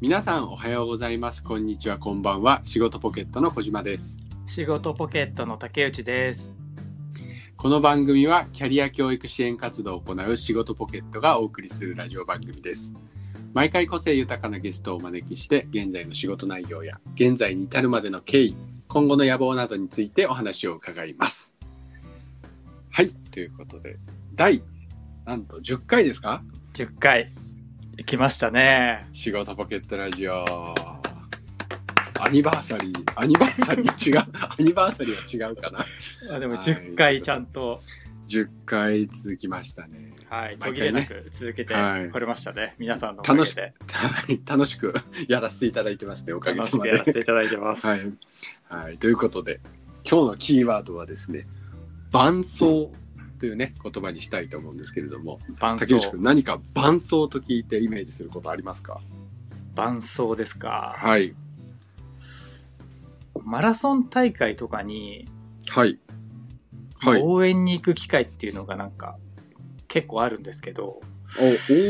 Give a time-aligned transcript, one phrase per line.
[0.00, 1.42] 皆さんおはようございます。
[1.42, 2.60] こんにちは、こんばんは。
[2.62, 4.16] 仕事ポケットの小島です。
[4.46, 6.54] 仕事ポケットの竹内です。
[7.56, 12.94] この番組はキャリア教育支援活動を行う仕事ポケットがお送りするラジオ番組です。
[13.52, 18.56] 毎回個性豊かなゲストをお招きして、現在の仕事内容や現在に至るまでの経緯、
[18.86, 21.56] 今後の野望などについてお話を伺います。
[22.92, 23.98] はい、ということで、
[24.36, 24.62] 第、
[25.24, 27.32] なんと10回ですか？10回
[28.06, 29.08] 来ましたね。
[29.12, 30.32] 仕事ポケットラジオ。
[32.20, 35.84] アニバーサリー、アニバーサリー違う、アニバーサリーは違うかな。
[36.32, 37.80] あでもはい10回ちゃんと、
[38.28, 40.12] 10回続きましたね。
[40.28, 42.76] はい、途切れなく続けてはいこれましたね。
[42.78, 43.68] 皆さんのおかげ楽しでは
[44.32, 44.94] い楽しく
[45.26, 46.90] やらせていただいてますね、おかげさまで。
[46.90, 47.84] くやらせていただいてます。
[47.84, 48.00] はい。
[48.68, 48.98] はい。
[48.98, 49.60] ということで、
[50.08, 51.48] 今日のキーワードはですね、
[52.12, 52.92] 伴奏
[53.38, 56.10] というね、言葉にしたいと思うんですけれども、伴竹内奏。
[56.10, 59.00] 君何か伴奏と聞いてイメージすることありますか？
[59.74, 60.94] 伴奏ですか。
[60.96, 61.34] はい。
[63.44, 65.26] マラソン大会とかに
[65.68, 65.98] はい。
[66.98, 67.22] はい。
[67.22, 69.16] お応援に行く機会っていうのがなんか
[69.86, 71.00] 結構あるんですけど、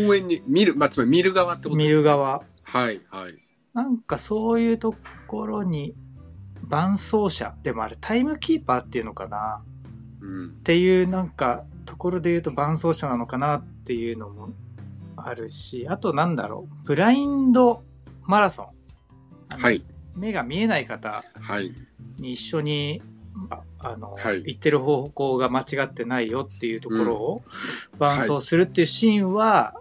[0.06, 1.76] 応援に、見る、まあ、つまり見る側ってこと？
[1.76, 2.42] 見る側。
[2.62, 3.00] はい。
[3.08, 3.38] はい。
[3.72, 4.94] なんかそういうと
[5.26, 5.94] ころに
[6.62, 9.62] 伴奏者、でもあれタイムキーパーっていうのかな？
[10.28, 10.50] うん。
[10.50, 10.52] っ。
[10.62, 14.50] ていうなんかところで言うと伴奏者なのかなっていうのも
[15.16, 17.82] あるしあとなんだろうブラインド
[18.22, 18.68] マラソン。
[19.48, 19.84] はい。
[20.14, 21.72] 目が見えない方はい。
[22.18, 23.00] に一緒に
[23.50, 24.42] ああの、はい。
[24.44, 27.42] 行ってる方向が間違ってないよっていうところを
[27.98, 29.74] 伴奏するっていうシーンは、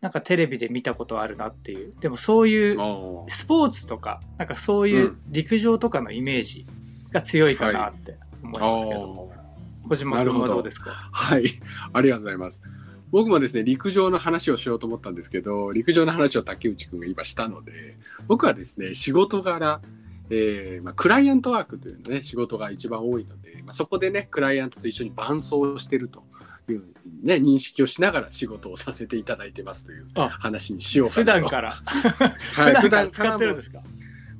[0.00, 1.94] なんかテレビで見たことあるなっていう。
[2.00, 2.76] でもそういう
[3.28, 5.20] スポーツとかなんかそういううん。
[5.28, 6.66] 陸上とかのイメージ
[7.10, 9.29] が強いかなって思いますけど、おー
[9.90, 10.90] 小島君はどうですか？
[11.10, 11.44] はい。
[11.92, 12.62] ありがとうございます。
[13.10, 19.80] 僕もですね、陸上の話をしようと思ったんですけど、陸上の話を竹内くんが今したので、僕はですね、仕事柄、
[20.30, 26.22] えーまあ、クライアントワークというね、仕事が一番多いので、まあ、そこでね、クライアントと一緒に伴奏をしてると
[26.68, 26.84] いう、
[27.24, 31.40] ね、認識をしながら仕事をさせていただいてますというあ話にしようかなと。
[31.40, 33.82] 普段からはい、 普段から使ってるんですか？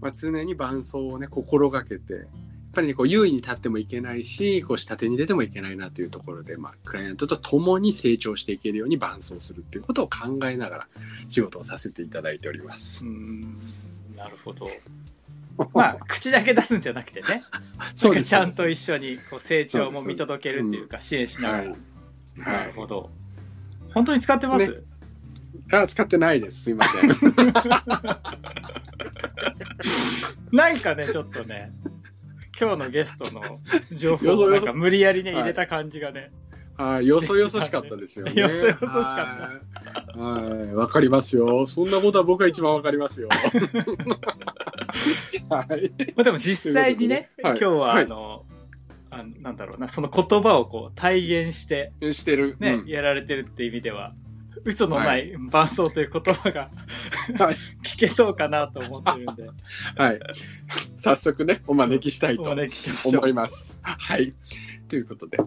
[0.01, 2.29] まあ、常に伴奏をね心がけて
[2.73, 10.89] ぱりねこう優位に立ってもいけないしこう下手に出てもいけないなというところで、まあ、クライアントと共に成長していけるように伴奏するっていうことを考えながら
[11.29, 13.05] 仕事をさせていただいておりまうす。
[14.17, 14.69] なるほど。
[15.75, 17.45] まあ、口だけ出すんじゃなくてね、
[17.95, 21.71] そうちゃんと一緒にこう成長も見届けるっていうか、支援しながら。
[21.71, 21.79] はい
[22.37, 23.11] なはいるほど。
[23.93, 24.83] 本当に使ってます、
[25.73, 27.11] あ使ってないですすいません。
[30.53, 31.71] なんかね、ちょっとね、
[32.61, 33.61] 今日のゲストの
[33.93, 36.31] 情報をなんか無理やりね、はい入れた感じがね、
[36.77, 38.35] はいよそよそしかったですよね。
[38.41, 40.19] よそよそしかった。
[40.19, 41.67] はいわかりますよ。
[41.67, 43.29] そんなことは僕が一番わかりますよ。
[45.49, 45.93] はい。
[46.17, 48.45] まあ、でも実際にね、今日ははいあの、
[49.11, 52.57] あなんだろうな、その言葉をこう体現して、してる。
[52.61, 54.13] ね、うんやられてるって意味では、
[54.65, 56.71] 嘘のない伴奏という言葉が、
[57.39, 59.51] はい聞けそうかなと思ってるんで、
[59.97, 60.21] はい。
[60.97, 63.29] 早速ね、お招きしたいおと思う。
[63.29, 63.79] います。
[63.83, 64.35] はい。
[64.89, 65.39] ということで、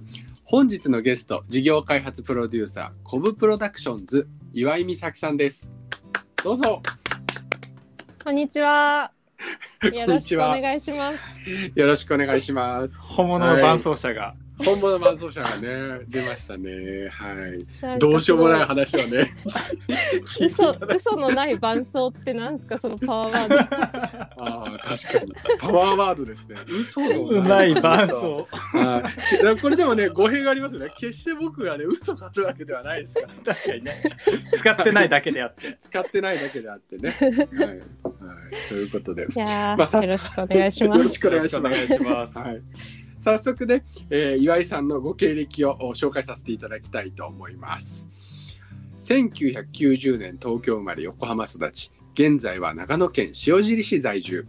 [0.43, 5.69] 本日のゲスト、事業開発プロデューサー、コブプロダクションズ、岩井美咲さんです。
[6.43, 6.81] どうぞ。
[8.23, 9.11] こんにちは。
[9.93, 10.45] よろしくお。
[10.45, 11.35] 願いします。
[11.75, 12.99] よろしくお願いします。
[13.13, 14.35] 本物の伴奏者が。
[14.59, 17.09] 本物伴奏者がね、 出ましたね。
[17.09, 17.99] はい。
[17.99, 19.33] どうしようもない話をね。
[20.39, 23.55] 嘘嘘のない伴奏ってなんですかそのパワーワード。
[24.45, 25.33] ああ、確かに。
[25.59, 26.55] パワーワードですね。
[26.67, 28.07] 嘘のうまい伴。
[28.07, 28.47] 奏。
[28.51, 29.11] は
[29.55, 29.59] い。
[29.59, 30.91] これでもね、語弊がありますよね。
[30.97, 33.53] 決して僕がね、嘘があるわけではないですから。
[33.55, 33.91] 確かにね。
[34.55, 35.77] 使ってないだけであって。
[35.81, 37.09] 使ってないだけであってね。
[37.19, 37.67] はい。
[37.69, 37.81] はい、
[38.69, 39.23] ということで。
[39.23, 40.99] いやー、まあさよろしくお願いします。
[40.99, 41.91] よろしくお願いします。
[41.91, 42.61] よろしくお願いしますはい。
[43.23, 48.09] 早速ね、えー岩井さんのご経歴を紹介させていただきたいと思います。
[48.99, 54.45] 1990年東京生まれ横浜育ち、現在は長野県塩尻市在住。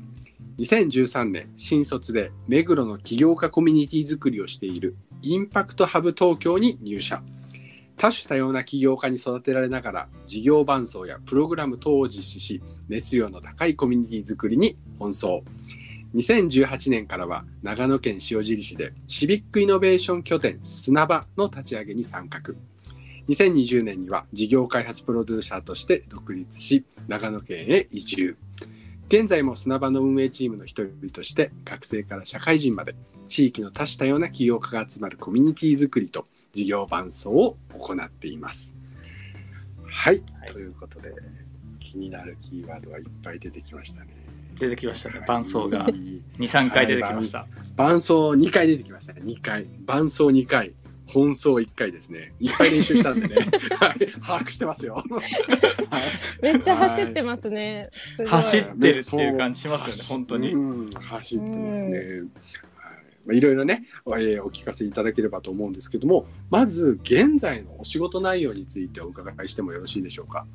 [0.58, 7.22] 2013年、新卒で目黒の起業家コミュニティ作りをしているインパクトハブ東京に入社。
[7.96, 15.44] 多種多様な起業家に育てられながら事業伴走やプログラム等を実施し熱量の高いコミュニティ作りに奔走
[16.14, 22.40] 2018年からは長野県塩尻市でシビックイノベーション拠点砂場の立ち上げに参画
[23.28, 28.36] 2020年には事業開発プロデューサーとして独立し長野県へ移住
[29.08, 32.94] 現在も砂場の運営チームの一人として学生から社会人まで
[33.26, 38.76] 地域の多種多様な起業家が集まるコミュニティ作りと事業伴走を行っています。
[39.86, 41.12] はい、はいということで
[41.80, 44.23] 気になるキーワードがいっぱい出てきましたね。
[44.58, 45.24] 出てきましたね。
[45.26, 47.46] 伴奏がいい2、3回出てきました。
[47.76, 49.22] 伴奏2回出てきましたね。
[49.24, 49.66] 2回。
[49.86, 50.74] 伴奏2回。
[51.06, 52.32] 本奏1回ですね。
[52.40, 53.34] いっぱい練習したんでね。
[53.78, 54.06] はい。
[54.22, 54.94] 把握してますよ。
[54.94, 55.02] は
[56.40, 57.90] いめっちゃ走ってますね。
[57.92, 58.26] す。
[58.26, 60.52] 走ってるっていう感じしますよね、本当に。
[60.54, 60.56] う
[60.86, 62.22] ん、走ってますね。
[63.32, 70.46] いろいろね、えーお聞かせいただければと思うんですけども、まず現在のお仕事内容についてお伺いしてもよろしいでしょうか？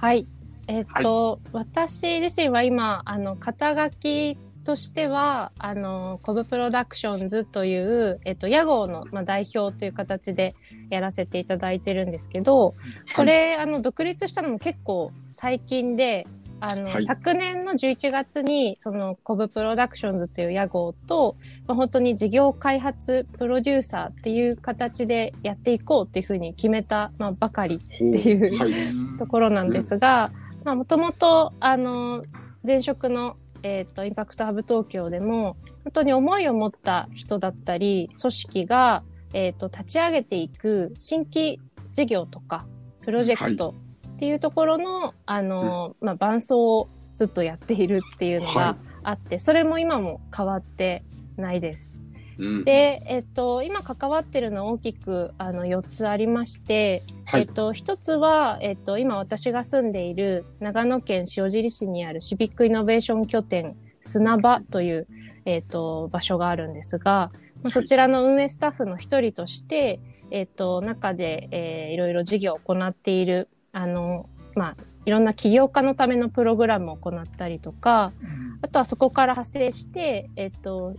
[0.00, 0.26] はい。
[0.68, 10.56] えっと、私自身は今、あの、肩書きとしては、あの、コブプロダクションズという、えっと、屋号の、まあ、代表という形で
[10.90, 12.74] やらせていただいてるんですけど、
[13.14, 16.26] これ、あの、独立したのも結構最近で、
[16.58, 17.06] あの、はい。
[17.06, 21.36] 昨年の11月に、その、コブプロダクションズという屋号と、
[21.66, 28.72] まあ、本当に事業開発プロデューサーっていう形でやっていこうっていうふうに決めた、まあ、ばかりっていうはい。
[29.18, 32.24] ところなんですが、まあ、もともと、あの、
[32.66, 39.02] 前職の、えっ、と、インパクトハブ東京でも、本当に思いを持った人だったり、組織が、
[39.32, 41.60] えっ、と、立ち上げていく新規
[41.92, 42.66] 事業とか、
[43.02, 43.74] プロジェクト
[44.14, 51.04] っていうところの、あの、まあ、伴走をずっとやっているっていうのはがあって、それも今も変わって
[51.36, 52.00] ないです。
[52.38, 52.64] うん。
[52.64, 57.42] で、えっ、と、今関わってるのは大きく、あの、4つありまして、はい。
[57.42, 65.06] えっと、一つは、えっと、今私が住んでいる長野県塩尻市にあるシビックイノベーション拠点砂場という、
[65.44, 67.30] えっと、場所があるんですが、
[67.62, 70.00] まあそちらの運営スタッフの一人として、
[70.30, 78.12] えっと、中で、えーいろいろ事業を行っている、あの、まあ、いろんな起業家のためのプログラムを行ったりとか、
[78.60, 80.94] あとはそこから派生して、えっと、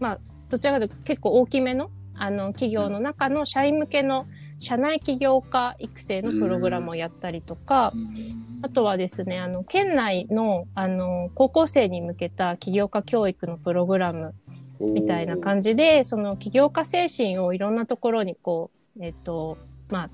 [0.00, 4.26] まあ、どちらかというと結構大きめの、あの、企業の中の社員向けの
[4.58, 7.92] 社内起業家育成のプログラムをやったりとか、
[8.62, 14.34] あとはですね、あの、県内の、あの、高校生に向けた起業家教育のプログラム
[14.80, 19.58] みたいな感じで、その起業家精神をいろんなところにこう、えっと、
[19.90, 20.10] まあ、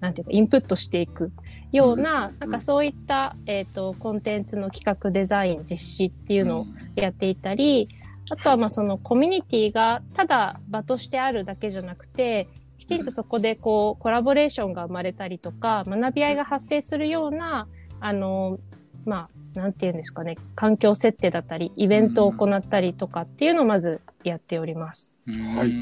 [0.00, 1.32] なんていうか、インプットしていく
[1.72, 2.38] ような、うん。
[2.38, 7.88] なんかそういった、えっと、コンテンツの企画デザイン、実施っていうのをやっていたり、
[8.30, 17.68] あとはまあそのコミュニティがただ場としてあるだけじゃなくて、きちんとそこでこうコラボレーションが生まれたりとか、学び合いが発生するような、
[18.00, 18.58] あの、
[19.04, 25.14] まあ、なんていうんですかね、環境設定だったり、イベントを行ったりとかっていうのをまずやっております。
[25.26, 25.72] はい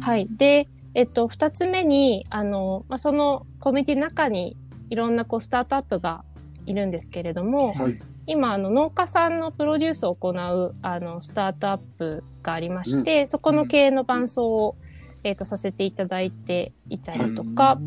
[0.00, 0.28] はい。
[0.30, 4.56] で、えっと、二つ目に、あの、まあ、そのコミュニティの中に
[4.90, 6.24] いろんなこうスタートアップが
[6.66, 7.98] いるんですけれども、はい。
[8.28, 14.76] 今、あの、農家さんのプロデュースを行う、あの、スタートアップがありまして、そこの経営の伴走を、
[15.24, 17.80] えっ、と、させていただいていたりとか、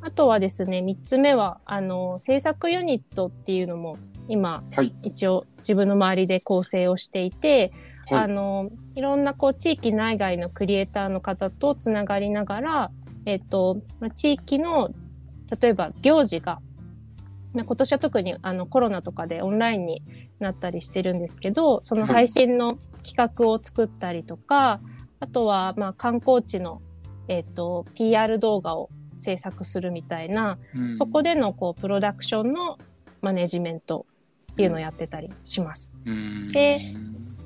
[0.00, 3.98] あとはですね、三つ目は、あの、制作ユニットっていうのも、
[4.28, 4.94] 今、はい。
[5.02, 7.72] 一応自分の周りで構成をしていて、
[8.06, 8.22] はい。
[8.22, 12.90] あの、いろんなこう地域内外のクリエイターの方とつながりながら、
[13.26, 14.90] えっと、まあ地域の、
[15.60, 16.60] 例えば行事が、
[17.54, 20.02] まあ今年は特にあのコロナとかでオンラインに
[20.38, 24.80] なったりしてるんですけど、その配信の企画を作ったりとか、
[25.20, 26.80] あとはまあ観光地の、
[27.28, 30.58] えっと、PR 動画を制作するみたいな、
[30.92, 32.78] そこでのこうプロダクションの
[33.20, 34.06] マネジメント
[34.52, 35.92] っていうのをやってたりします。
[36.52, 36.94] で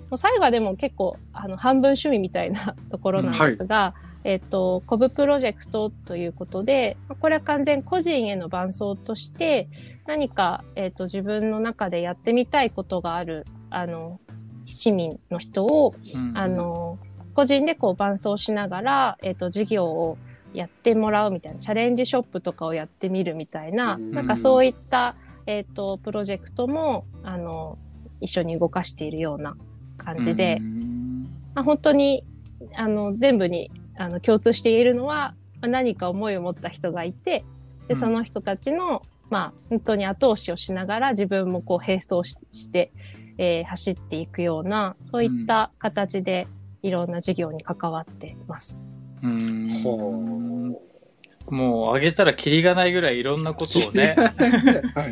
[0.09, 3.95] もう最後はでも結構あの半分趣味みたいなところなんですが、
[4.26, 9.68] えっ、と、コブプロジェクトということで、まあこれは完全個人への伴走として、
[10.04, 14.18] 何か、えっ、と、自分の中でやってみたいことがある、あの、
[14.66, 15.95] 市民の人を、
[16.35, 16.99] あの、
[17.35, 20.18] 個人でこう伴走しながら、えっ、と、授業を
[20.52, 24.11] やってもらうみたいな、チャレンジショップとかをやってみるみたいな、うん。
[24.11, 25.14] なんかそういった、
[25.47, 27.78] えっ、と、プロジェクトも、あの、
[28.21, 29.56] 一緒に動かしているような
[29.99, 30.59] 感じで、
[31.54, 32.25] まあ、本当に、
[32.75, 37.45] あの、全部に、あの、共通して言えるのは、まあ何か思いを持った人がいて、で、
[37.91, 42.93] うんその人たちの、まあ、本当に後押しをしながら自分もこう並走しして、
[43.38, 46.47] えー走っていくような、そういった形で
[46.83, 48.88] いろんな事業に関わってます。
[49.23, 50.87] うんほ
[51.50, 54.17] もうあげたらキリがないぐらいいろんなことをね、
[54.95, 55.09] は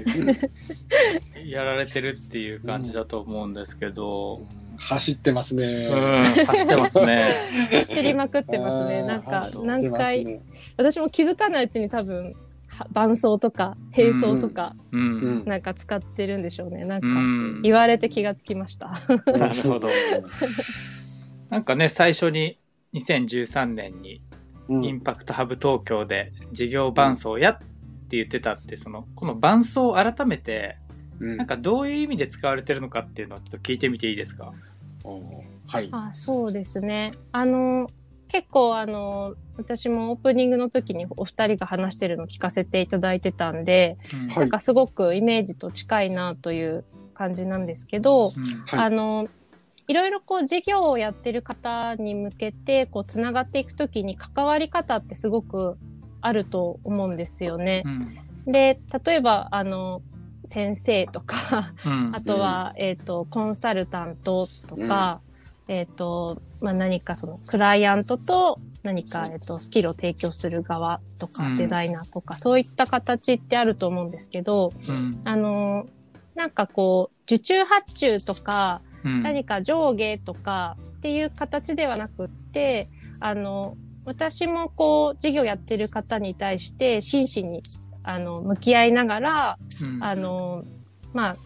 [1.44, 1.50] い。
[1.50, 4.42] やられてるっていう感じだと思うんですけど、
[4.78, 5.64] 走ってますね。
[5.64, 7.24] うん、走ってますね。
[7.72, 9.02] 走りまくってますね。
[9.02, 10.40] なんか何回、ね
[10.76, 12.34] 私も気づかないうちに多分、
[12.68, 14.74] は伴走とか並走とか。
[14.92, 16.84] なんか使ってるんでしょうね。
[16.84, 17.62] なんか、うん。
[17.62, 18.92] 言われて気がつきました。
[19.26, 19.88] なるほど。
[21.50, 22.58] なんかね、最初に
[22.94, 24.22] 2013年に
[24.68, 27.66] うんインパクトハブ東京で事業伴走やって
[28.04, 30.76] って言ってたって、その、この伴奏を改めて、
[31.20, 31.36] うん。
[31.36, 34.52] なんかどういう意味で使われてるのかっていうのをちょっと聞いてみていいですか？
[35.66, 35.88] はい。
[35.92, 37.12] あそうですね。
[37.32, 37.88] あの、
[38.28, 44.28] 結構あの、私もオープニングの時にお二人が話してるの聞かせていただいてたんで、うん。
[44.28, 44.38] はい。
[44.40, 48.44] なんかすごくイメージと近いなという感じなんですけど、うん。
[48.66, 48.80] はい。
[48.80, 49.28] あの、
[49.86, 55.78] いろいろこう事業をやってる方に向けて、こうつながっていくときに関わり方ってすごく
[56.22, 57.82] あると思うんですよね。
[58.46, 58.50] う。
[58.50, 58.52] ん。
[58.52, 60.02] で、例えば、あの、
[60.44, 62.14] 先生とか、うん。
[62.14, 65.20] あとは、えっ、と、コンサルタントとか、
[65.66, 71.56] えっ、と、まあ、何かその、クライアントと何か、えっ、と、スキルを提供する側とか、うん。
[71.56, 75.20] デザイナーとか、そういった形ってあると思うんですけど、うん。
[75.24, 75.86] あの、
[76.34, 79.22] なんかこう、受注発注とか、うん。
[79.22, 82.88] 何か上下とかっていう形ではなくって、
[83.20, 87.62] あの、私もこう、事業やってる方に対して真摯に、
[88.04, 90.64] あの、向き合いながら、うんあの、
[91.12, 91.36] まあ、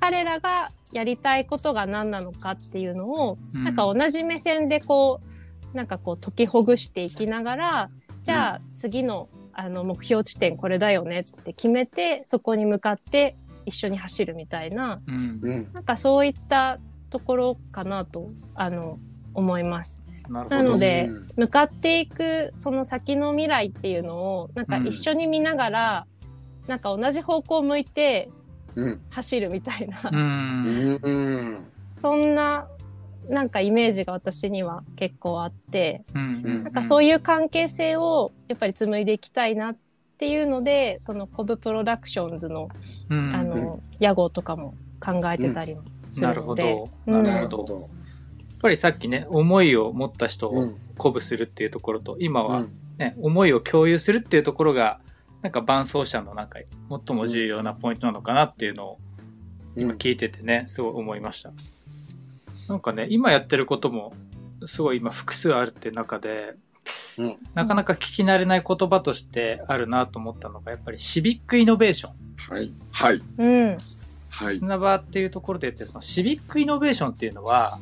[0.00, 5.20] 彼らがやりたいことが何なのかっていうのを、うんなんか同じ目線でこ
[5.74, 7.90] う、なんかこう解きほぐしていきながら、
[8.22, 13.34] じゃあ次のあの目標地点これだよねって決めて、そこに向かって
[13.64, 15.72] 一緒に走るみたいな、うんうん。
[15.72, 16.78] なんかそういった
[17.10, 18.98] ところかなと、あの、
[19.34, 20.05] 思います。
[20.28, 20.56] なるほど。
[20.56, 21.26] なのでうん。
[21.36, 26.06] 向かっていくその先の未来っていうのを、なんか一緒に見ながら、
[26.66, 28.28] なんか同じ方向を向いて
[28.74, 29.00] うん。
[29.10, 30.98] 走るみたいな、うん。
[31.02, 31.66] うん。
[31.88, 32.68] そんな、
[33.28, 36.62] なんかイメージが私には結構あって、うん。
[36.62, 39.76] なんかそういう関係性をやっぱり紡いでいきたいなっ
[40.18, 42.68] ていうので、そのコブプロダクションズの、
[43.10, 43.34] うん。
[43.34, 46.74] あの、屋号とかも考えてたりもすなるほるので。
[46.74, 46.90] ど。
[47.06, 47.24] うん。
[47.24, 47.78] なるほど。
[48.56, 50.76] やっぱりさっきね、思いを持った人をうん。
[50.96, 52.72] 鼓舞するっていうところと、今はうん。
[52.96, 55.00] ね、思いを共有するっていうところが、
[55.42, 56.58] なんか伴奏者のなんか
[57.06, 58.98] 最も重要なポイントなのかなっていうのを
[59.76, 61.52] 今聞いててね、すごい思いました。
[62.68, 64.12] なんかね、今やってることも、
[64.64, 66.54] すごい今複数あるって中で、
[67.18, 72.12] うんなかなか聞き慣れない言葉としてあるなと思ったのが、やっぱりシビックイノベーション。
[72.54, 72.72] はい。
[72.90, 73.22] はい。
[73.38, 73.76] うん。
[74.28, 74.56] はい。
[74.56, 77.78] 砂場っていうところで言ってるそのシビックイノベーションっていうのは、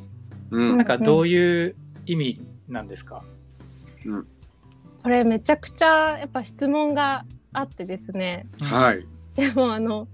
[0.55, 1.75] うんなんかどういう
[2.07, 3.23] 意味なんですか、
[5.03, 8.47] これめちゃくちゃやっぱ質問があってですね。
[8.61, 9.07] はい。
[9.37, 10.09] でもあの、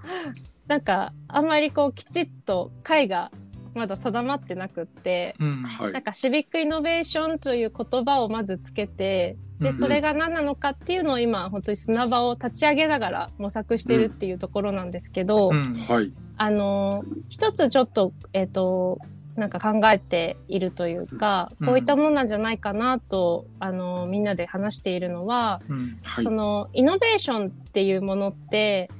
[0.66, 3.30] なんかあんまりこうきちっと解が
[3.74, 5.62] まだ定まってなくって、うん。
[5.62, 6.02] はいなん。
[6.02, 15.74] かシビックイノベーションという言葉をまずつけて、で、うんそれが何なのかっていうのを今本当に砂場を立ち上げながら模索してるっていうところなんですけど、うん。
[15.88, 16.12] はい。
[16.36, 18.98] あの、一つちょっと、えっ、と、
[19.36, 25.98] なんか考えているというか、うんこういったものなんじゃないかなと、あの、みんなで話しているのは、うん。
[26.02, 26.30] はいそ。
[26.30, 28.90] の、イノベーションっていうものって、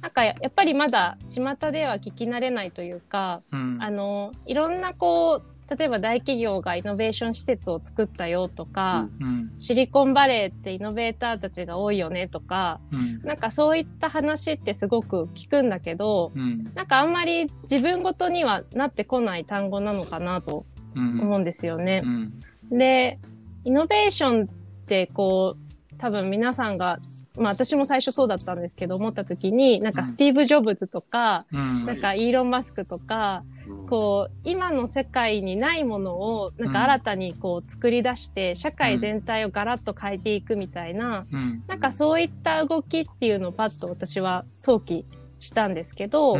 [0.00, 3.78] なんかややっぱりまだ巷では聞き慣れないというか、うん。
[3.80, 9.50] あの、いろんなこう、例えば大企業がイノベーション施設を作ったよとか、うん。
[9.58, 13.26] シリコンバレーってイノベーターたちが多いよねとか、うん。
[13.26, 16.70] なんかそういった話ってすごく聞くんだけど、うん。
[16.74, 21.20] なんかあんまり自分ごとにはなってこない単語なのかなとうん。
[21.20, 22.06] 思うんですよねう。
[22.06, 22.78] ん。
[22.78, 23.18] で、
[23.64, 24.48] イノベーションっ
[24.86, 25.65] てこう、
[25.98, 26.98] 多分皆さんが、
[27.36, 31.86] まあ私も最初そうだったんですけど、思った時に、なんかスティーブ・ジョブズとか、うん。
[31.86, 41.62] なんかイーロン・マスクとか、うんこう、今の世界にないものを、なんか新たにこう作り出して、社会全体をガラッと変えていくみたいな、うん。
[41.66, 45.06] なんかそういった動きっていうのをパッと私は想起
[45.38, 46.38] したんですけど。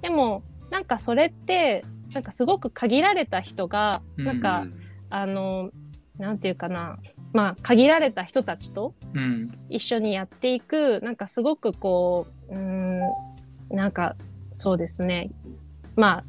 [0.00, 4.66] でも、なんかそれって、なんかすごく限られた人が、うんなんか、
[5.10, 5.70] あの、
[6.18, 6.96] なんていうかな、
[7.32, 9.50] まあ、限られた人たちとうん。
[9.68, 13.00] 一緒にやっていく、なんかすごくこう、うーん、
[13.70, 14.16] なんか、
[14.52, 15.28] そうですね。
[15.94, 16.24] まあ、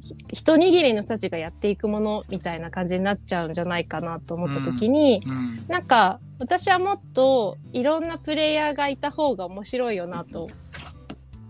[0.00, 5.66] ひ一握りの人たちがやっていくものみたいな感じになっちゃうんじゃないかなと思った時に、うん。
[5.68, 10.48] なんか、私はもっといろんなプレイヤーがいた方が面白いよなと、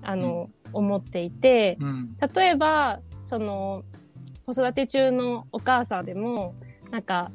[0.02, 2.16] あの、思っていて、うん。
[2.34, 3.82] 例えば、その、
[4.46, 6.54] 子育て中のお母さんでも、
[6.90, 7.30] なんか、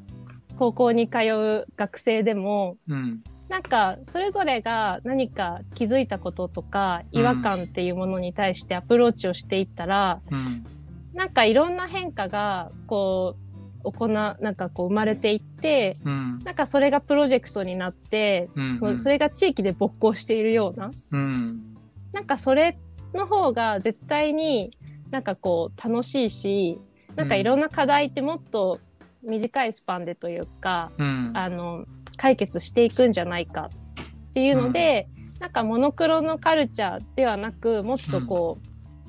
[0.59, 3.23] 高校に通う学生でも、うん。
[3.47, 11.17] なんか、それぞれが何か気づいたこととか、うん違和感っていうものに対してアプローチをしていったら、うん。
[11.17, 13.37] なんかいろんな変化が、こ
[13.85, 16.39] う、行う、なんかこう生まれていって、うん。
[16.39, 18.77] なんかそれがプロジェクトになって、うん。
[18.77, 21.77] そそれが地域で勃興しているような、うん。
[22.11, 22.77] なんかそれ
[23.13, 24.75] の方が絶対に
[25.09, 26.77] なんかこう楽しいし、
[27.15, 28.79] なんかいろんな課題ってもっと
[29.23, 31.31] 短いスパンでというか、うん。
[31.33, 31.85] あの、
[32.17, 33.69] 解決していくんじゃないか
[34.29, 35.07] っていうので、
[35.39, 38.57] なんかモノクロのカルチャーではなく、もっとこ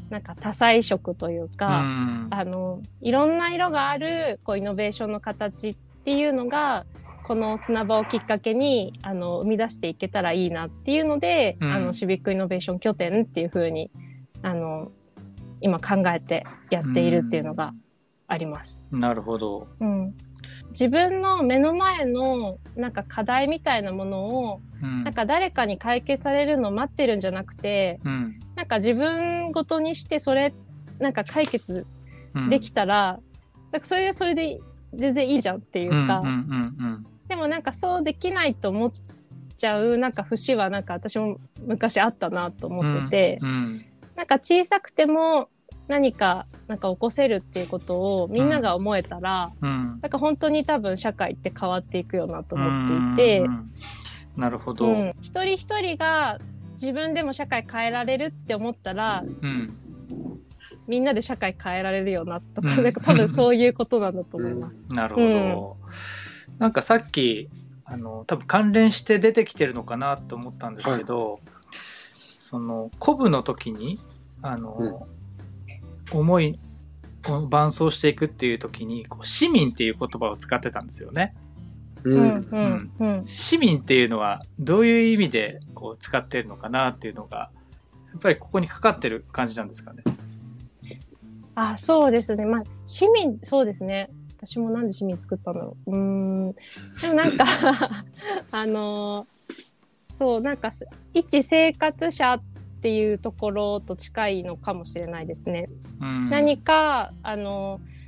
[0.08, 2.28] う、なんか多彩色といううか、ん。
[2.30, 5.74] あの、いろんな色がある、こう、イノベーションの形っ
[6.04, 6.86] ていうのが、
[7.24, 13.90] この砂場をきっかけに、あの、生み出していけたらいいなっていうので、うんあの、シビックイノベーション拠点っていうふうに、
[14.42, 14.90] あの、
[15.60, 17.74] 今考えてやっているっていうのが
[18.30, 18.86] あります。
[18.92, 19.66] なるほど。
[19.80, 20.14] うん。
[20.70, 28.40] 自分の目の前の、なんか課題みたいなものを、うんなんか誰かに解決されるのを待ってるんじゃなくて、うん。
[28.54, 30.54] なんか自分ごとにしてそれ、
[30.98, 31.86] なんか解決
[32.34, 33.18] うんできたら、
[33.72, 34.60] なんかそれはそれで
[34.94, 38.90] 全然いいじゃんっていうか、うんうんうんでもなんかそうできないと思っ
[39.56, 43.84] ちゃう、なんか節はなんか私も昔あったなと思ってて、うんうん
[44.16, 45.48] なんか小さくても
[45.90, 49.98] 何かなんか起こせるっていうことをみんなが思えたら、うん。
[50.00, 53.46] なんか本当に多分社会って変わっていくよなと思っていて、
[54.36, 54.86] なるほど。
[54.86, 55.14] うん。
[55.20, 56.38] 一人一人が
[56.74, 59.76] 自分でも社会変えられるって思ったら、うん
[60.86, 62.82] みんなで社会変えられるよなとか、うん。
[62.82, 64.74] なんか多分そういうことなんだと思います。
[64.94, 65.74] なるほど。
[66.58, 67.48] なんかさっき、
[67.84, 71.38] あの、多分関連して出てきてるのかなと思ったんですけど、
[72.16, 74.00] その、古舞の時に、
[74.42, 75.00] あの、
[76.12, 76.58] 思い
[77.28, 81.34] を伴走していくっていう時に、こう市民っていう言葉を使ってたんですよね。
[82.04, 83.26] ううんん、うん、うん。
[83.26, 87.50] 市民っていうのはどういう意味でこう使ってるのかなっていうのが、
[88.12, 90.02] やっぱりここにかかってる感じなんですかね。
[91.54, 92.46] あ、そうですね。
[92.46, 94.10] まあ、市民、そうですね。
[94.36, 95.96] 私もなんで市民作ったんだろう。
[95.96, 96.52] ん。
[96.52, 96.58] で
[97.08, 97.44] もなんか、
[98.50, 99.40] あのー
[100.20, 102.38] そう、なんかす、一生活者
[102.80, 105.68] っていうところと近いのかもしれないですね。
[106.00, 108.00] うん、何か、あのー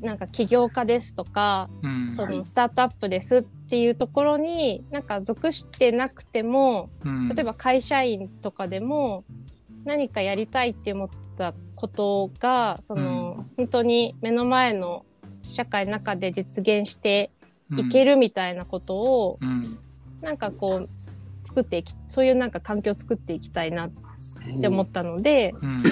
[0.00, 9.24] なんか起業家ですとか、うん、そのスタートアップですっていうところに、なんか属してなくても、うん、例えば会社員とかでも
[9.84, 15.04] 何かやりたいって思ってたことが、その、本当に目の前の
[15.42, 17.30] 社会の中で実現して
[17.76, 19.62] いける、るみたいなことを、うん。
[20.22, 20.88] なんかこう、
[21.42, 23.90] 作っていき、そういうなんか環境を作っていきたいなっ
[24.60, 25.82] て思ったので、うん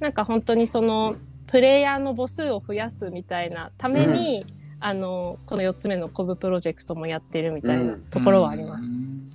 [0.00, 1.16] なんか本当にその、
[1.48, 4.46] プレイヤーの母数を増やすみたいなために、
[4.78, 8.96] あの、この4つ目のコブプロジェクトもやってるみたいなところはあります。。
[8.96, 9.28] うん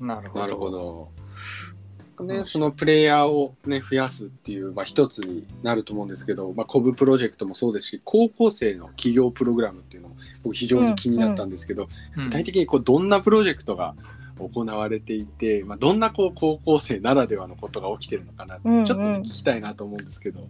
[0.00, 0.40] なるほど。
[0.40, 1.10] なるほど。
[2.20, 12.24] ね、そのプレイヤーを、ね、増やすっていう、まあ、一つになると思うんですけど、まあ、コブプロジェクトもそうですし高校生の企業プログラムっていうのも僕非常に気になったんですけど、うん。
[12.26, 13.96] 具体的にこうどんなプロジェクトが
[14.38, 20.40] 行われていて、まあ、どんなこう高校生ならではのことが起きてるのかなって、うんうんちょっと、ね、聞きたいなと思うんですけど。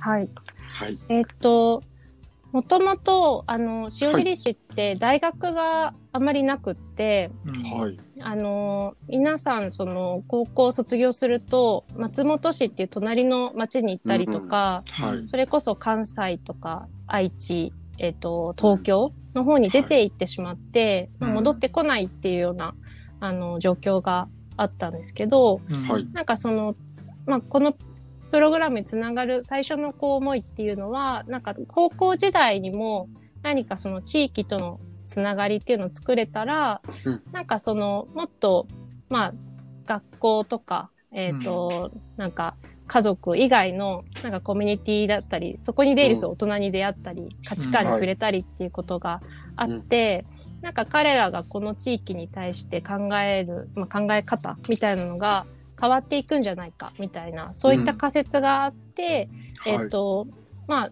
[0.00, 0.28] はい。
[0.70, 0.98] はい。
[1.08, 1.82] えっと、
[2.52, 7.98] もともと、あの、塩尻市って大学があまりなくって、うんはい。
[8.22, 15.28] あの、皆さん、その、高校卒業すると、松本市っていう隣の町に行ったりとか、はい。
[15.28, 22.74] それこそ関西とか愛知、えっと、東京の方に出て行ってしまって、うんまあ戻ってこないっていうような、
[23.20, 25.88] あの、状況があったんですけど、うん。
[25.88, 26.06] はい。
[26.12, 26.74] なんかその、
[27.26, 27.74] まあ、この
[28.30, 33.08] プログラムにつながる最初のこう思いっていうのは、なんか高校時代にも
[33.42, 37.22] 何かその地域とのつながりっていうのを作れたら、うん。
[37.32, 38.66] なんかそのもっと、
[39.08, 39.34] まあ、
[39.86, 49.20] 学校とか、えっ、と、なんか家族以外のなんかコミュニティだったり、そこに出入りする大人に出会ったり、価値観に触れたりっていうことが
[49.56, 50.24] あって、
[50.62, 55.44] なんか彼らがこの地域に対して考える、まあ、考え方みたいなのが
[55.80, 59.28] 変わっていくんじゃないかみたいな、そういった仮説があって、
[59.64, 60.26] えっ、と、
[60.66, 60.90] まあ、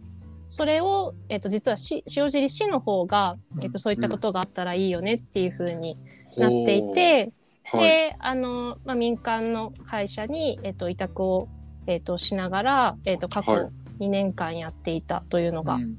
[0.48, 5.96] それを、えっ、と、実はし塩尻市の方が、えっ、と、そういったことがあったらいいよねっていうふうに
[6.36, 7.32] なっていて、
[7.64, 7.90] ほう、はい。
[7.90, 11.48] で、あの、まあ、民間の会社に、えっ、と、委託を、
[11.86, 13.60] えっ、と、しながら、えっ、と、過はい。
[13.60, 15.96] 去2年間やっていたというのがうん。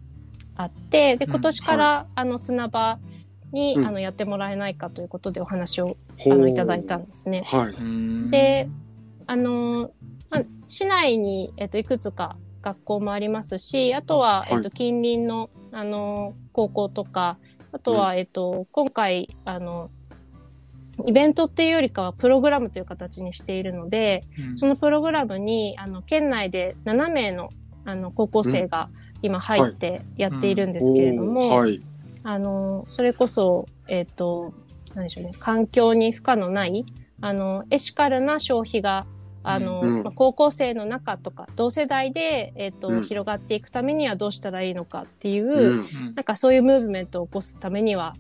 [0.55, 1.31] あって、で、うん。
[1.31, 2.99] 今年から、あの、砂場
[3.51, 3.85] に、うん。
[3.85, 5.97] あの、やってもらえないかということでお話を、
[6.31, 7.43] あの、いただいたんですね。
[7.45, 7.73] はい。
[7.73, 8.31] うん。
[8.31, 8.67] で、
[9.27, 9.91] あの、
[10.29, 14.53] まあ、市内に、えっと、いくつか学校もありますし、あとは、はい。
[14.55, 17.37] えっと、近隣の、あの、高校とか、
[17.71, 19.91] あとは、えっと、今回、あの、
[21.03, 24.57] イベントっていうよりかはプログラムという形にしているので、うん。
[24.57, 27.49] そのプログラムに、あの、県内で7名の、
[27.85, 28.87] あの、高校生が
[29.21, 31.81] 今入ってやっているんですけれども、はい。
[32.23, 34.53] あの、それこそ、えっ、と、
[34.95, 36.85] 何でしょうね、環境に負荷のない、
[37.21, 39.05] あの、エシカルな消費が、
[39.43, 40.03] あの、うん。
[40.03, 43.03] まあ高校生の中とか、同世代で、えっ、と、うん。
[43.03, 45.79] 広がっていくためにはどうしたらいいのかっていう、うん。
[45.79, 46.15] うん。
[46.15, 48.15] なんかそういうムーブメントを起こすためには、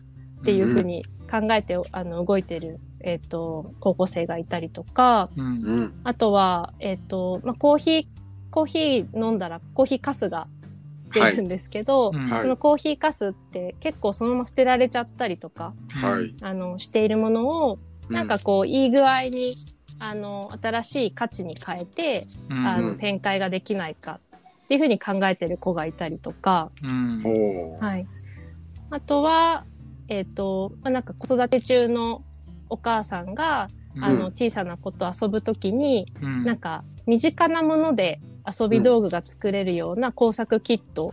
[0.45, 5.45] っていうふうに考えて、あの、動いてる、えっ、と、高校生がいたりとか、うん。
[5.45, 5.93] うん。
[6.03, 8.05] あとは、えっ、と、まあ、コーヒー、
[8.51, 10.45] コーヒー飲んだらコーヒーカスが
[11.11, 16.35] 出るんですけど、うんはいそのコーヒーカスって結構そのまま捨てられちゃったりとか、はい。
[16.41, 19.55] あの、しているものを、なんかこう、いい具合に、
[19.99, 24.19] あの、新しい価値に変えて、うん、あの、うん展開ができないか
[24.65, 28.05] っていうふうに考えてる子がいたりとか、うんはい。
[28.91, 29.65] あとは、
[30.07, 32.21] えっ、と、まあ、なんか子育て中の
[32.69, 33.69] お母さんが、
[34.01, 36.43] あの、うん小さな子と遊ぶときに、うん。
[36.43, 38.19] なんか、身近なもので
[38.59, 41.11] 遊び道具が作れるような工作キット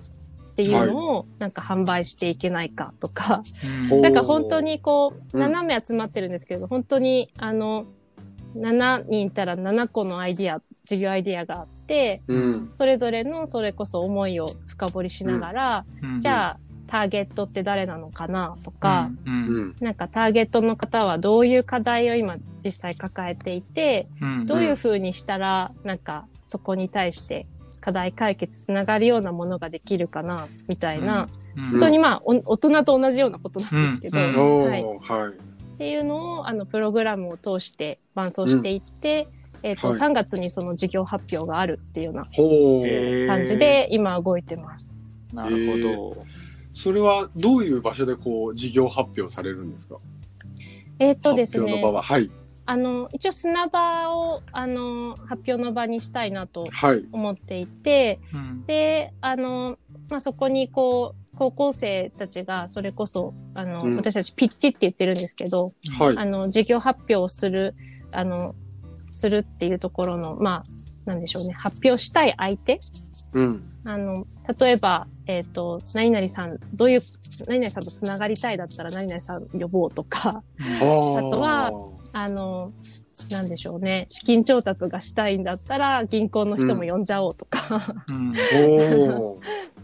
[0.53, 3.43] っていうのを、なんか販売していけないかとか、
[3.91, 4.03] うん。
[4.03, 5.43] なんか本当にこう、うん。
[5.43, 7.87] 7名集まってるんですけど、本当に、あの、
[8.57, 12.67] 7人いたら7個のアイディア、授業アイディアがあって、うん。
[12.71, 16.21] それぞれのそれこそ思いを深掘りしながら、うん。
[16.21, 16.59] じゃあ、
[16.93, 19.77] ターゲットって誰なのかなとか、うんうん。
[19.81, 27.47] なんかターゲットの方はどういう課題を今実際抱えていて、うんどういうふうにしたら、なんかそこに対して
[27.81, 31.27] 課題解決つながるようなものができるかな、みたいな、
[31.57, 35.33] うん本当にまあ、お大人と同じようなことなんですけど、うんおはい、っーはい。
[35.79, 39.29] ていうのを、あの、プログラムを通して伴走していって、
[39.63, 42.25] えっ、と、はい3月にその授業発表があるっていうような
[43.35, 44.99] 感じで、今動いてます。
[45.33, 46.32] なるほど。
[46.75, 49.97] それはどういう場所でこう、事業発表されるんですか？
[50.99, 52.03] えっ、とですね発表の場、は。
[52.03, 52.31] はい。
[52.65, 57.05] あの、一応砂場を、あの、発表の場にしたいなとはい。
[57.11, 66.17] 思っていて、うんで、あの、まあ、そこにこう、高校生たちが、それこそ、あの、うん私たちピッチって言ってるんですけど、はい。
[66.17, 67.75] あの、授業発表をする、
[68.13, 68.55] あの、
[69.11, 70.63] するっていうところの、ま
[71.07, 72.79] あ、なんでしょうね、発表したい相手
[73.33, 73.65] うん。
[73.85, 74.25] あの、
[74.61, 77.01] 例えば、えっ、と、何々さん、どういう、
[77.47, 81.73] 何々さんと繋がりたいだったら何々さん呼ぼうとか、あとは、
[82.13, 82.71] あの、
[83.31, 88.31] なんでしょうね、資金調達がしたいんだったら銀行の人も呼んじゃおうとか、うん。
[89.21, 89.43] おー。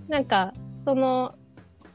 [0.09, 1.35] なんか、その、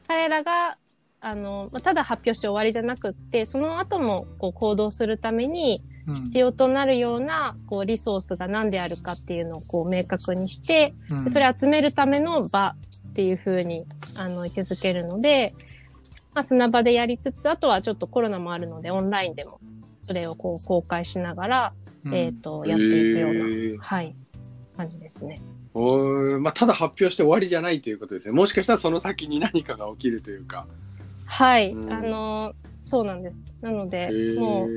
[0.06, 0.76] 彼らが、
[1.24, 5.82] あの、まあただ発表して終わりじゃなくって、その後もこう行動するために
[6.26, 10.92] 必要となるような、こう、リソースが何であるかっていうのをこう明確にして、
[11.30, 12.74] それを集めるための場
[13.08, 13.84] っていう風に、
[14.18, 15.54] あの、位置づけるので、
[16.34, 19.60] まあ、砂場でやりつつ、あとはちょっとコロナもあるので、オンラインでも、
[20.02, 21.72] それをこう公開しながら、
[22.04, 24.14] うんえっ、と、やっていくような、はい、
[24.76, 25.40] 感じですね。
[25.72, 28.34] おーまあ、ただ発表して終わりじゃないということですね。
[28.34, 30.66] もしかしたらその先に何かが起きるというか。
[31.26, 33.42] はい、うんあの、そうなんです。
[33.60, 34.70] なのでもう、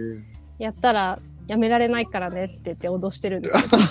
[0.60, 3.78] やったらやめられないからねって言って脅してるんですけど。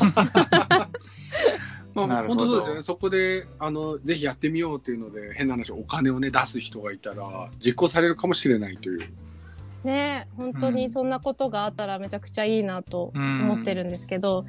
[1.94, 2.82] まあ、本当そうですよね。
[2.82, 9.00] そこで、あの、ぜひやってみようっていうので、変な話、お金をね、出す人がいたら、実行されるかもしれないという。
[9.86, 14.42] ね本当うんにそんなことがあったらめちゃくちゃいいなとうん思ってるんですけど、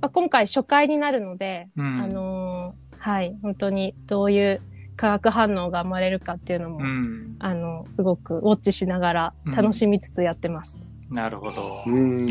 [0.00, 4.62] まあ、今回初回になるので、うんあのーはい、本当にどういう
[4.96, 10.84] 化学反応が生まれるかっていうのも、うんあの、すごくウォッチしながらうん楽しみつつやってます。
[11.10, 11.82] なるほど。
[11.86, 12.26] うん。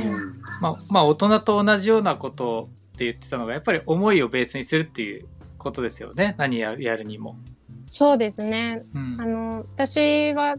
[0.61, 5.25] まあ、まあ、大人と同じようなことって言ってたのが、やっぱり思いをベースにするっていう
[5.57, 6.35] ことですよね。
[6.37, 7.37] 何ややるにも。
[7.87, 8.79] そうですね。
[8.95, 10.55] うんあの、私は、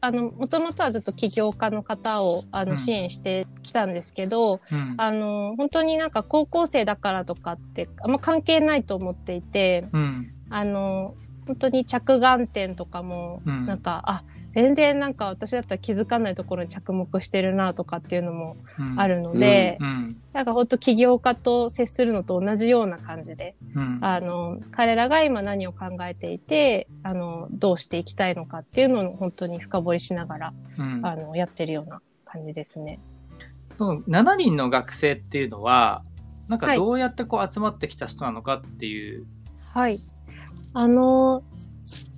[0.00, 10.30] あの、もともとはずっと起業家の方を、あの、うん支援してきたんですけど、うんあの、本当になんか高校生だからとかって、あんま関係ないと思っていて、うん。
[10.54, 11.16] あの、
[11.48, 20.16] 本当に着眼点とかも、うんなんか、あ、全然なんか私だったら気づかないところに着目してるなとかっていうのもうんあるので、うん。
[20.32, 23.98] なんか本当起業家と接するのと同じような感じで、うん。
[24.00, 33.00] あの、彼らが今何を考えていて、あの、どうしていきたいのかっていうのを本当に深掘りしながら、うんあの、やってるような感じですね。
[33.76, 36.04] その7人の学生っていうのは、
[36.46, 39.26] なんかはいどうやってこう集まってきた人なのかっていう。
[39.72, 39.96] はい。
[40.74, 41.42] あの、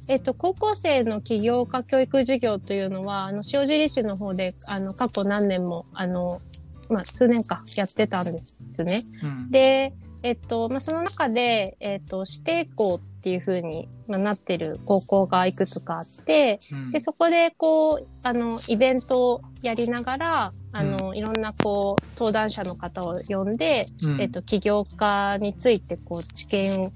[0.08, 6.40] えっと、高校生の起業家教育事業というのは、あの、塩尻市の方で、あの、過去何年も、あの、
[6.88, 9.02] まあ、数年かやってたんですね。
[9.22, 9.92] うん、で、
[10.22, 16.90] えっと、まあ、その中で、えっと、指定校っていう風に、まあ、なってる高校がいくつかあって、うん。
[16.92, 24.20] で、そこで、こう、あの、イベントをやりながら、あの、いろんな、こう、登壇者の方を呼んで、うん。
[24.20, 26.88] えっと、起業家について、こう、知見を、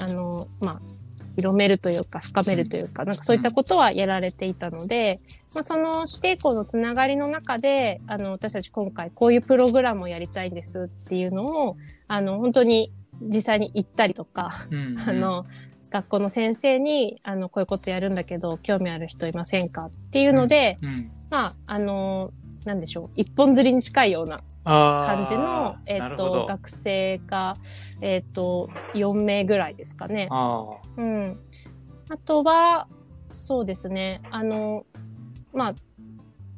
[0.00, 0.80] あの、まあ、
[1.36, 5.20] 広めるというか、深めるというか、なんかそういったことはやられていたので、
[5.54, 11.76] まあ、その指定校のつながりの中で、あの、私たち今回こういうプログラムをやりたいんですっていうのを、
[12.08, 15.46] あの、本当に実際に行ったりとか、うんあの、
[15.90, 20.88] 学校の先生に、あの、こういうことやるんだけど、興味ある人いませんかっていうので、うん。
[21.30, 22.30] まあ、あの、
[22.66, 27.56] なんでしょう、一本釣りに近いような感感じの、えっ、と、学生が、
[28.02, 30.28] えっ、と、4名ぐらいですかね。
[30.30, 31.38] あうん。
[32.08, 32.88] あとは、
[33.30, 34.84] そうですね、あの、
[35.52, 35.74] まあ、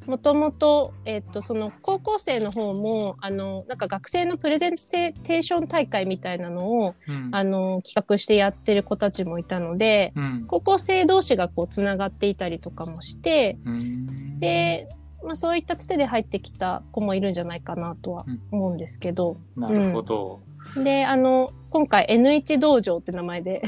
[0.07, 7.11] もともと、えっ、と、その高校生の方も、あの、なんか学生のプレゼンテーション大会みたいなのを、あ。
[7.11, 7.29] うん。
[7.31, 10.45] あの、企画してやってる子たちもいたので、うん。
[10.47, 14.89] 高校生同士がこう、つながっていたりとかもして、うん、で、
[15.23, 20.41] まあ、そういったつてで入ってきた子もいるんじゃないかなとは思うんですけど、なるほど。
[20.75, 23.61] で、あの、今回 N1 道場って名前で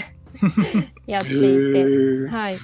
[1.08, 2.58] やっていて、ーはい。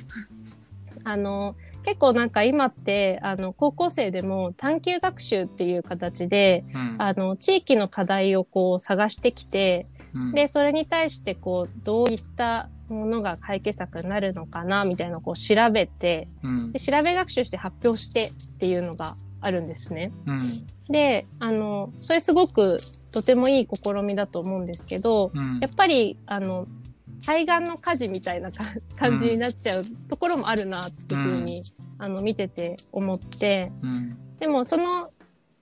[1.04, 6.95] あの、結構なんか今って、あの、高校生でも探究学習っていう形で、うん。
[6.97, 20.12] あの、地域の課題をこう探してきて、うんで、それに対してこう、どういったものが解決策になるのかな、みたいなのをこう調べて、うんで、調べ学習して発表してっていうのがあるんですね。
[20.26, 20.67] うん。
[20.89, 22.78] で、あの、それすごく
[23.12, 26.67] とてもいい試みだと思うんですけど、うんやっぱり、あの、
[27.26, 28.63] 対岸の火事みたいなか
[28.97, 31.62] 感じになっちゃうところもあるなっていうふうに、
[31.97, 34.17] あの、見てて思って、うん。
[34.39, 35.04] でもその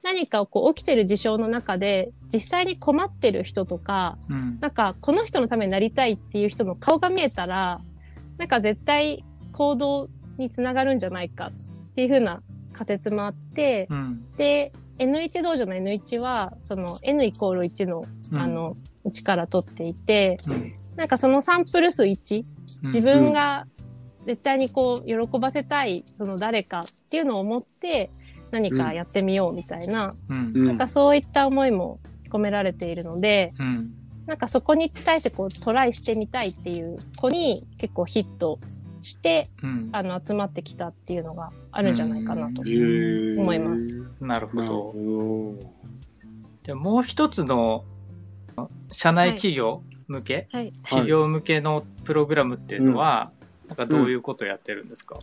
[0.06, 4.60] 何かをこう起きてる事象の中で、実際に困ってる人とか、うん。
[4.60, 7.82] なんかこの人のためになりたいっていう人の顔が見えたら、
[8.38, 11.52] なんか絶対行動につながるんじゃないかっ
[11.96, 14.30] ていうふうな仮説もあって、うん。
[14.38, 18.76] で、N1 道場の N1 は、その N イコール1の、うんあの、
[19.08, 22.44] 1から取っていて、うん、なんかそのサンプル数1、
[22.84, 23.66] 自分が
[24.28, 28.12] 絶対にこう、喜ばせたい、その誰かっていうのを思って、
[28.56, 30.52] 何かやってみようみたいな、うん。
[30.56, 33.94] うんなんかそういった思いも込められているので、うん。
[34.26, 38.58] なんかそこに対してこうトライしてみたいっていう子に結構ヒット
[39.02, 39.90] して、うん。
[39.92, 44.02] あの、集まってきたっていうのがあるんじゃないかなと思います。
[44.22, 44.66] なるほど。
[44.66, 45.76] ほど。
[46.64, 47.84] でもう一つの、
[48.92, 50.72] 社内企業向け、はい。
[50.84, 53.32] 企業向けのプログラムっていうのは、
[53.68, 55.20] なんかどういうことをやってるんですか、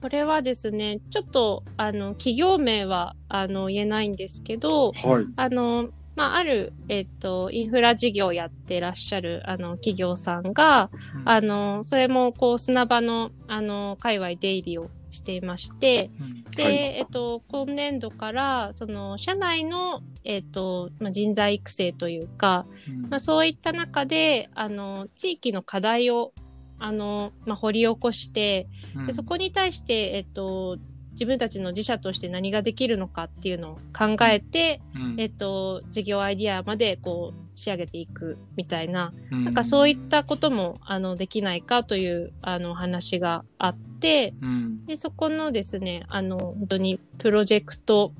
[0.00, 5.26] これはですね、ちょっと、あの、企業名は、あの、言えないんですけど、はい。
[5.36, 10.90] あの、まあ、ある、えっと、インフラ事業をやってらっしゃる、あの、企業さんが、
[11.26, 16.44] あの、それも、こう、砂場の、あの、界隈出入りをしていまして、うん。
[16.56, 16.74] で、はい。
[16.74, 23.02] えっと、今年度から、その、社内の、えっと、まあ、人材育成というか、うん。
[23.10, 26.32] まあ、そういった中で、あの、地域の課題を、
[26.80, 29.06] あの、まあ、掘り起こして、うん。
[29.06, 30.78] でそこに対して、えっと、
[31.12, 35.14] 自分たちの自社として何ができるのかっていうのを考えて、うん。
[35.18, 39.44] えっと、事業アイディアまでこう仕上げていくみたいな、うん。
[39.44, 44.86] なんかそういったこともあのできないかというあの話があって、うん。
[44.86, 48.12] で、そこのですね、あの、本当にプロジェクト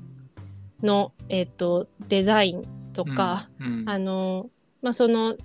[0.83, 3.83] の、えっと、デザインとか、うん。
[3.87, 4.49] あの、
[4.81, 5.35] まあ、その、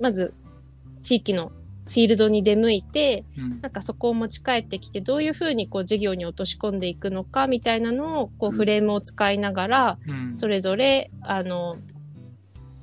[0.00, 0.34] まず、
[1.00, 1.52] 地域の
[1.92, 3.60] フィールドに出向いて、うん。
[3.60, 8.56] なんかそこを持ち帰ってきて、どういうふうにこう事業に落とし込んでいくのかみたいなのを、こううん。
[8.56, 10.36] フレームを使いながら、うん。
[10.36, 11.76] それぞれ、あの、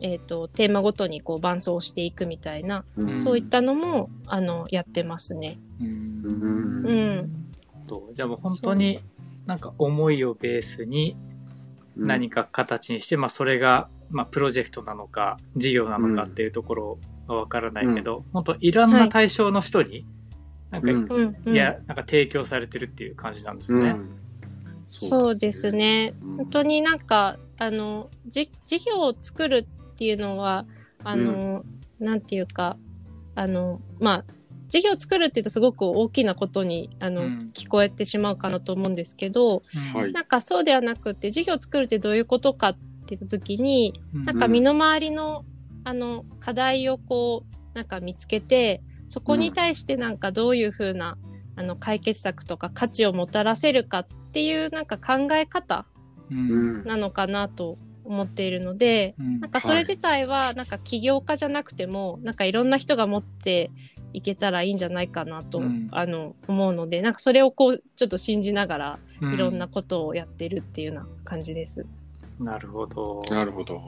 [0.01, 3.19] えっ、と、テーマごとにこう伴走していくみたいな、うん。
[3.19, 5.59] そういったのも、あの、やってますね。
[5.81, 5.87] うん。
[6.23, 6.85] うん。
[6.85, 6.93] う
[7.23, 7.49] ん。
[7.89, 9.01] とじゃあもう本当に
[9.47, 11.17] なんか思いをベースに
[11.97, 20.05] 何か形にして、まあそれが、まあプロジェクトなのか事業なのかっていうところはわからないけど、本当いろんな対象の人に、
[20.71, 20.97] なんか、うん。
[20.97, 21.53] うん、うん。
[21.53, 23.89] いや、なんか提供されてるっていう感じなんですね。
[23.89, 24.09] うん。
[24.91, 26.13] そうですね。
[26.21, 26.37] うん。
[26.37, 30.65] 本当になんか、あの、じ、事業を作るっていうのは、
[31.03, 31.63] あの、
[31.99, 32.77] なんていうか、
[33.35, 34.33] あの、まあ、
[34.69, 37.51] 事業を作るって言うとすごく大きなことに、あの、うん。
[37.53, 39.63] 聞こえてしまうかなと思うんですけど、
[39.95, 40.13] うんはい。
[40.13, 44.25] なんかそうではなくて、事業を作るってどういうことかって言った時に、うん。
[44.25, 45.43] なんか身の回りの、
[45.89, 51.17] あの、課題をこう、なんか見つけて、そこに対してなんかどういうふうな、
[51.55, 55.85] あの、解決策とか価値をもたらせるかっていうなんか考え方
[56.31, 63.71] うんうんなのかなと思っているので、うんなんかそれ自体はなんか起業家じゃなくても、なんかいろんな人が持って
[64.13, 71.85] いけたらいいんじゃないかなと、うんあの、思うので、なんかそれをこう、ちょっと信じながら、うんいろんなことをやってるっていうような感じです。
[72.39, 73.21] なるほど。
[73.29, 73.81] なるほど。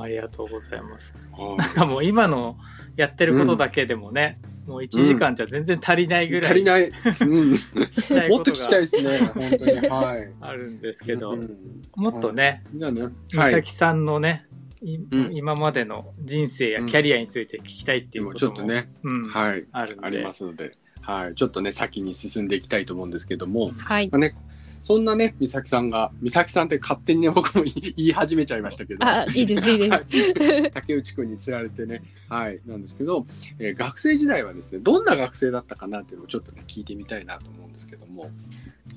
[0.00, 1.14] ありがとうございます。
[1.32, 2.56] はなんかもう今の
[2.96, 6.88] やってることだけでもね、もう1時間じゃ全然足りないいぐらい足りない。
[6.88, 7.54] うん。
[7.54, 7.58] い
[8.30, 9.18] もっと聞きたいですね。
[9.18, 9.88] 本当に。
[9.88, 10.32] はい。
[10.40, 11.58] あるんですけど、うん
[11.96, 13.08] もっとね、じゃあね。
[13.32, 13.52] 美はい。
[13.52, 14.46] 咲さんのね、
[14.80, 19.98] 今までの人生やキャリアについて聞きたいっていうことも、ちょっとね、うん、はい、ある。
[20.00, 24.08] ありますので、はい、ちょっとね、先に進んでいきたいと思うんですけども、はい。
[24.10, 24.34] まあね、
[24.82, 30.70] そんなね、美咲さんが、美咲さんって勝手にね、 僕も言い始めちゃいましたけど、あ、いいです、いいです。
[30.70, 33.24] 竹内くんに釣られてね、はい、なんですけど、
[33.58, 38.30] えー学生時代はですね、どんな学生だったかなっていうのをちょっとね、聞いてみたいなと思うんですけども。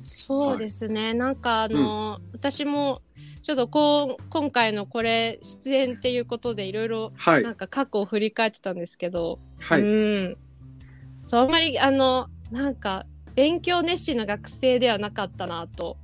[0.03, 1.13] そうですね。
[1.13, 3.01] なんかあの、私も、
[3.43, 7.43] ちょっとこう、今回のこれ、出演っていうことでいろいろ、はい。
[7.43, 9.87] な、んか過去を振り返ってたんですけど、はい、う
[10.31, 10.37] ん。
[11.25, 15.97] そう、あんまり、あの、なんか、勉強熱心な学生ではなかったなと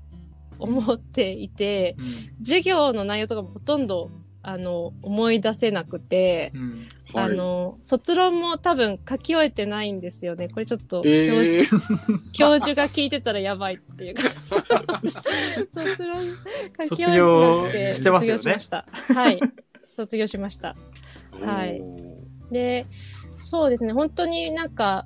[0.59, 2.43] 思っていて、うん。
[2.43, 4.11] 授業の内容とかもほとんど、
[4.43, 6.87] あの、思い出せなくて、うん。
[7.13, 10.49] はい、あの、卒論も多分書き終えてないんですよね。
[10.49, 14.21] これちょっと、教え授ー、 教授が聞いてたらやばいっていうか。
[15.71, 16.17] 卒論
[16.89, 18.85] 書き終えてなくて卒業してますよね卒業しました。
[19.13, 19.39] はい。
[19.95, 20.75] 卒業しました。
[21.39, 21.81] はい。
[22.51, 25.05] で、そうですね、本当になんか、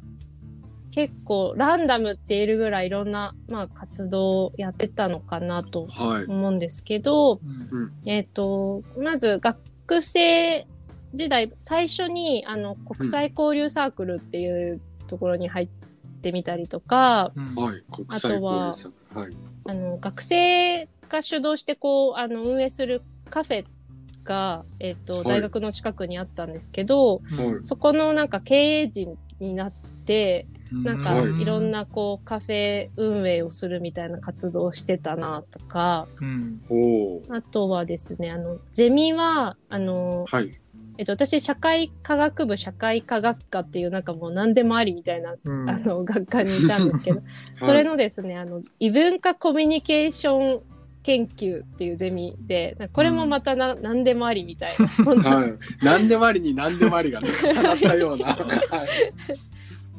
[0.96, 10.66] 結構ランダムっているぐらいいろんな、まあ、活動をやってたのかなとはい、思うんですけど、うんえっ、と、まず学生
[11.14, 15.68] 時代、最初にあの国際交流サークルっていうところに入っ
[16.22, 17.46] てみたりとか、うん。
[17.62, 19.34] はい、国際交流者はい、
[19.66, 23.66] あの、学生が主導してこう、あの、運営するカフェ
[24.24, 25.24] が、えっ、と、はい。
[25.26, 27.22] 大学の近くにあったんですけど、はい。
[27.64, 29.72] そこのなんか経営陣になっ
[30.06, 31.42] て、なんかはい。
[31.42, 36.62] いろんなこうカフェ運営をするみたいな活動をしてたなとか、うん。
[37.30, 40.58] あとはですね、あの、ゼミは、あの、はい、
[40.98, 45.70] えっと、私、社会科学部社会科学科っていうなんかもう何でもありみたいな、うん。
[45.70, 47.22] あの、学科にいたんですけど、
[47.60, 50.62] それのですね、あの、異文化コミュニケーション
[51.04, 58.26] 研究っていうゼミで、これもまたな、何でもありみたいな、そんなはい、何でもありに何でもありがね、 重なったような。
[58.26, 58.88] はい、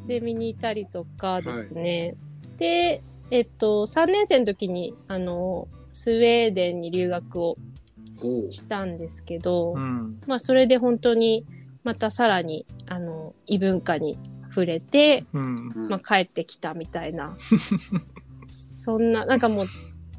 [0.07, 2.15] ゼミにいたりとかですね。
[2.57, 7.57] で、えっと、3年生の時に、あの、スウェーデンに留学を
[8.49, 10.21] したんですけど、うん。
[10.25, 11.45] まあ、それで本当に、
[11.83, 14.17] またさらに、あの、異文化に
[14.49, 15.55] 触れて、うん。
[15.75, 15.89] うん。
[15.89, 17.35] まあ、帰ってきたみたいな。
[18.47, 19.67] そんな、なんかもう、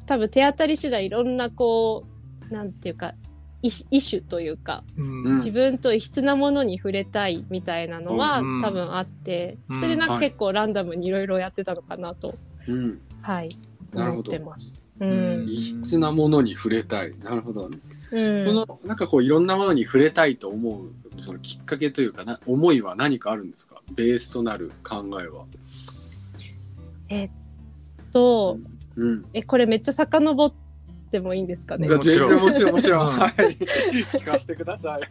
[0.05, 2.05] 多分手当たり次第いろんなこ
[2.49, 3.13] う、なんていうか、
[3.61, 5.23] 異種異種というか、うん。
[5.23, 8.61] うん自分と異質なものに触れたいみたいなのは、うん。
[8.61, 9.81] 多分あって、うん。
[9.81, 12.35] それでなんかはい結構ランダムにいろいろやってたのかなと、
[12.67, 13.49] うん、はい、
[13.93, 14.31] 思っなるほど。
[14.31, 14.83] てます。
[14.99, 15.45] ううん。
[15.45, 15.49] ん。
[15.49, 17.13] 異質なものに触れたい。
[17.19, 17.69] なるほど、
[18.11, 18.41] うん。
[18.41, 23.81] その、なんかこう、いろんなものに触れたいと思う、そのきっかけというかな、思いは何かあるんですか？
[23.93, 25.45] ベースとなる考えは。
[27.09, 27.31] えっ
[28.11, 28.57] と、
[28.95, 29.25] うん。
[29.33, 30.57] え、これめっちゃ遡って
[31.19, 33.07] もいいんですかねもちろんもちろん、もちろん。
[33.07, 33.31] う んはい。
[33.31, 34.91] 聞かせてください。
[34.93, 35.07] はい。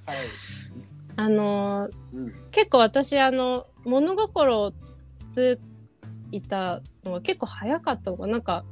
[1.17, 2.33] あのーうん。
[2.53, 4.73] 結構私、あの、物心を
[5.33, 5.61] つ
[6.31, 8.65] いたのは結構早かったのかななんか、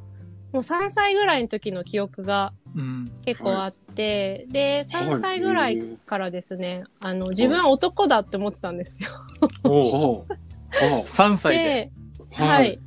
[0.52, 9.10] もう3歳ぐらいの時の記憶がうん結構あって、で、3歳ぐらいはいからですね、あの、自分は男だって思ってたんですよ。
[9.64, 10.34] おうほう。
[10.90, 11.90] ほ3歳で。
[12.30, 12.78] はい。。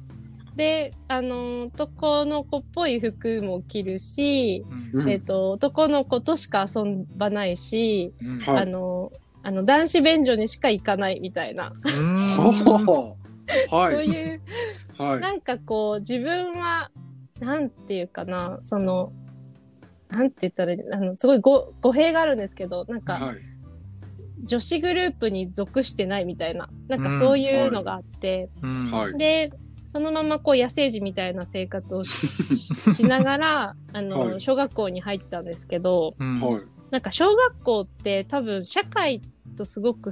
[0.60, 6.84] で、あの、男の子っぽい服も着るし、うんうんえっ、と、男の子としか遊
[7.16, 11.72] ばないし、うんはいあの、あの、男子便所にしか行かないみたいな。
[13.70, 14.42] そういう、
[14.98, 15.22] はい。
[15.22, 16.92] なんかこう、自分は、
[17.40, 19.14] なんていうかな、その、
[20.10, 23.38] なんて言ったらいい、あの、すごいご語弊があるんですけど、なんか、はい。
[24.44, 29.18] 女子グループに属してないみたいな、なんかそういうのがあって、うんはい。
[29.18, 29.54] で、
[29.90, 34.42] そのままこう野生児みたいな生活をしながら、 あの、はい。
[34.42, 36.42] 小学校に入ったんですけど、うん。
[36.42, 36.62] はい。
[36.92, 39.22] なんか小学校って多分社会
[39.58, 40.12] とすごく、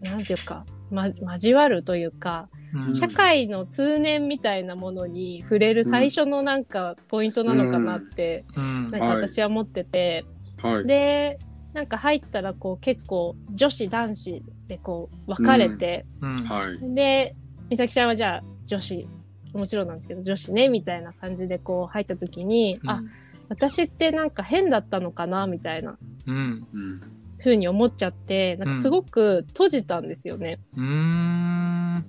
[0.00, 2.94] なんていうか、ま、交わるというか、うん。
[2.94, 8.90] 社会の通念みたいなものに触れる最初のなんかポイントなのかなって、うん。
[8.92, 10.24] なんか私は思ってて、
[10.62, 10.86] はい。
[10.86, 11.38] で、
[11.74, 16.44] なんか入ったらこう結構女子男子でこう分かれて、うん。
[16.44, 16.94] はい。
[16.94, 17.36] で、
[17.68, 19.08] 美咲ちゃんはじゃあ女子、
[19.54, 23.02] もちろんなんですけど女子ね、みたいな感じでこう入った時に、あ、
[23.48, 27.00] 私ってなんか変だったのかな、みたいなうんうん。
[27.40, 30.60] 風に思っちゃって、なんかすごく閉じたんですよね。
[30.76, 32.04] うーん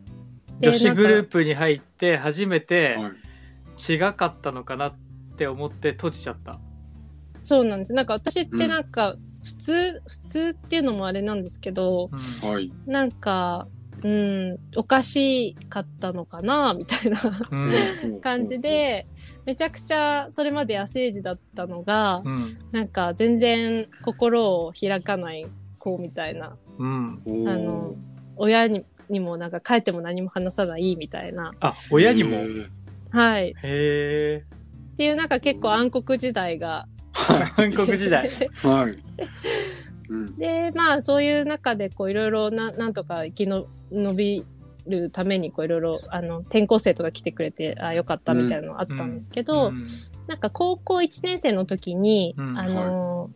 [0.60, 3.12] で女子グループに入って初めてはい。
[3.82, 4.94] 違かったのかなっ
[5.38, 6.60] て思って閉じちゃった。
[7.42, 7.94] そうなんです。
[7.94, 12.74] なんか私ってなんか普通、普通っていうのもあれなんですけど、うんはい。
[12.86, 13.68] なんか、
[14.04, 17.20] うん、おかしかったのかな、みたいな
[17.52, 17.56] う
[18.08, 18.22] ん。
[18.22, 19.08] 感じで、
[19.46, 22.40] めちゃくちゃそれまで野生児だったのが、うん。
[22.72, 25.46] なんか全然心を開かない
[25.80, 27.22] 子みたいな、うん。
[27.48, 27.96] あの、
[28.38, 31.52] 親ににもなんか帰っても何も話さないみたいな。
[31.60, 32.38] あ、親にも？
[32.38, 32.68] へへー
[33.12, 33.56] はい。
[33.64, 34.44] え。
[34.94, 36.88] っていうなんか結構暗黒時代が。
[37.56, 38.30] 韓国時代。
[38.64, 38.96] はい。
[40.10, 40.38] うん。
[40.38, 44.46] で、まあそういう中でこういろいろな、なんとか生きの伸び
[44.88, 49.84] るためにこういろいろ、あの、転校生とか来てくれて、あよかったみたいなのあったんですけど、うん
[50.28, 53.32] なんか高校1年生の時に、うんあの、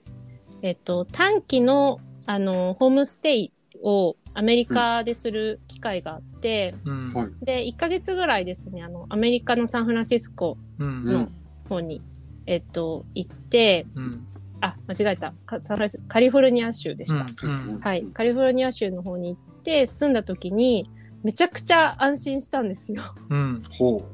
[0.61, 7.13] えっと、短期の、あの、ホームステイをアメリカでする機会があって、うん。
[7.13, 7.45] はい。
[7.45, 11.05] で、1ヶ月ぐらいですね、あの、アメリカのサンフランシスコうん。
[11.05, 11.29] の
[11.67, 12.01] 方に、
[12.45, 14.27] えっと、行って、うん。
[14.63, 15.33] あ、間違えた。
[15.45, 17.25] かサンフランシスコカリフォルニア州でした。
[17.43, 18.05] うんはい。
[18.13, 20.89] カリフォルニア州の方に行って、住んだ時に、
[21.21, 23.03] めちゃくちゃ安心したんですよ。
[23.29, 23.61] うん。
[23.77, 24.07] ほ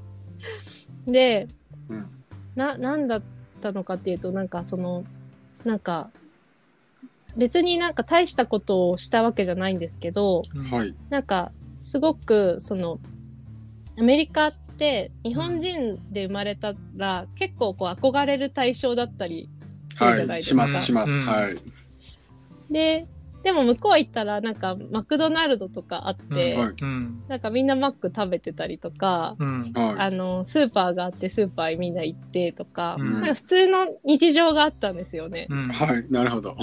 [1.05, 1.47] で、
[1.89, 1.93] う。
[1.93, 2.09] うん。
[2.55, 3.21] な、なんだっ
[3.61, 5.03] たのかっていうと、なんかその、
[5.65, 6.09] なんか、
[7.37, 10.41] 別になんか大したことをしたわけじゃないんですけど、
[10.71, 10.95] はい。
[11.11, 12.99] なんか、すごく、その、
[13.99, 19.47] アメリカって日本人で生まれたら、結構こう憧れる対象だったり
[19.89, 20.39] するじゃないはい。
[20.39, 20.67] ですか。
[20.67, 21.13] します、します。
[21.13, 21.61] うんはい。
[22.71, 23.07] で、
[23.43, 27.23] でも向こう行ったらなんかマクドナルドとかあって、はいうん。
[27.27, 29.71] なんかみんなマック食べてたりとか、うん。
[29.75, 35.47] あはの、スーパーがあってスーパーにみんな行ってとか、うんなんか普通の日常があったんですよね。
[35.49, 35.73] うんい。
[35.73, 36.05] はい。
[36.09, 36.57] なるほど。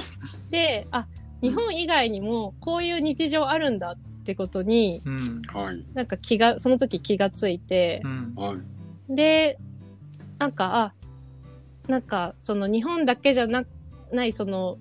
[0.51, 1.07] で、あ、
[1.41, 5.43] 日本以外にもこういう日常あるんだってことに、うん。
[5.55, 5.85] はい。
[5.95, 8.35] なんか気が、その時気がついてう、ん。
[8.37, 8.55] は
[9.09, 9.15] い。
[9.15, 9.59] で、
[10.39, 10.95] なんか、あ、
[11.89, 13.65] なんか、その日本だけじゃな、
[14.13, 14.79] ない、その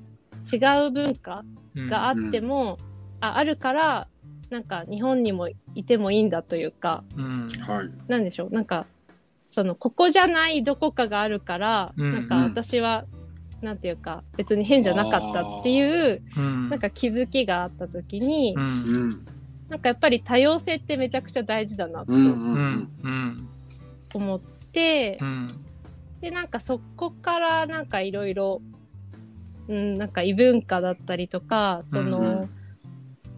[0.51, 1.43] 違う文化
[1.75, 2.77] があっても、
[3.19, 4.07] あ、あるから、
[4.49, 7.47] なんか日本にもいてもいいんだというか、うん。
[7.67, 7.91] はい。
[8.07, 8.85] なんでしょう、なんか、
[9.49, 13.05] その、ここじゃないどこかがあるから、うんなんか私は、
[13.61, 16.69] なんていうか、別に変じゃなかったっていう、うん。
[16.69, 18.63] なんか気づきがあった時に、うん。
[18.63, 18.67] う
[19.07, 19.25] ん。
[19.69, 22.23] なんかやっぱり多様性ってめちゃくちゃ大事だなとうん。
[22.23, 22.25] う。
[22.25, 22.89] うんん。
[23.03, 23.49] うん。
[24.13, 24.41] 思っ
[24.71, 25.47] て、うん。
[26.25, 28.59] で、なんかそこからなんかいろいろ、
[29.67, 32.49] うん、なんか異文化だったりとか、その、うんうん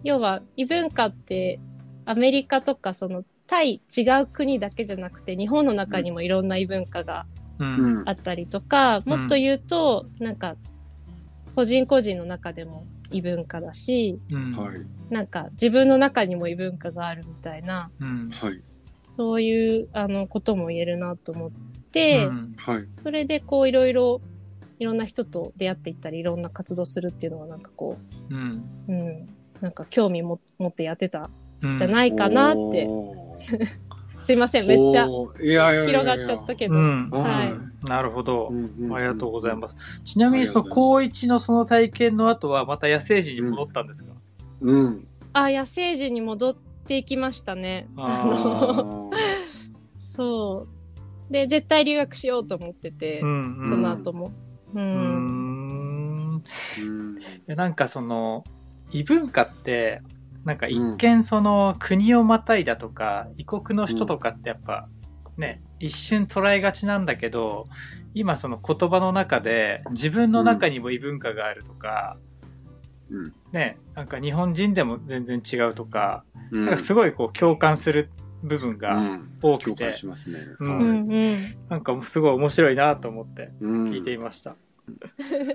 [0.04, 1.58] 要は異文化って
[2.04, 7.26] アメリカとかその対違う国だけじゃなくて日本の中にもいろんな異文化が
[7.58, 7.98] うん。
[8.00, 8.12] うんあ。
[8.12, 10.54] ったりとか、もっと言うと、なんか
[11.56, 14.56] 個人個人の中でも異文化だし、うん。
[14.56, 14.76] はい。
[15.10, 18.30] なんか自分の中にも異文化があるみたいな、うん。
[18.30, 18.58] はい。
[19.10, 21.56] そういうあのことも言えるなと思って、
[21.98, 22.88] うんはい。
[22.92, 24.20] それでこういろいろ、
[24.78, 27.98] いろんな人と出会っていったり、いろんな活動するっていうのはなんかこ
[28.30, 28.62] うん。
[28.88, 29.28] う、うん、
[29.60, 31.30] なんか興味も持ってやってた
[31.62, 31.76] うん。
[31.76, 32.86] じゃないかなって。
[32.88, 33.78] おー
[34.20, 35.08] すいません、めっちゃ
[35.86, 36.74] 広がっちゃったけど。
[36.74, 37.10] うん。
[37.10, 37.54] はい
[37.86, 38.48] なるほど。
[38.50, 40.00] うんありがとうございます。
[40.04, 44.12] ちなみにその高一のその体験の後はまた野生児に戻ったんですか、
[44.60, 45.06] うん。
[45.32, 47.86] あ、野生児に戻っていきましたね。
[47.96, 49.10] ああの、
[50.00, 50.77] そう。
[51.30, 54.32] で、絶対留学しようと思ってて、んその後も。
[54.74, 54.78] う。
[54.78, 56.44] うんん。
[57.48, 58.44] うなんかその
[58.90, 60.02] 異文化って
[60.44, 64.88] なんか一見その国をまたいだとか、異国の人とかってやっぱ
[65.36, 67.64] ね一瞬捉えがちなんだけど
[68.14, 72.18] 今その言葉の中で自分の中にも異文化があるとか、
[73.10, 78.10] うんねなんか日本人でも全然違うとか,、うんなんかすごいこう共感する
[78.42, 79.94] 部分うが多くて。
[81.68, 84.56] なんかすごい面白いなと思ってうん聞いていました。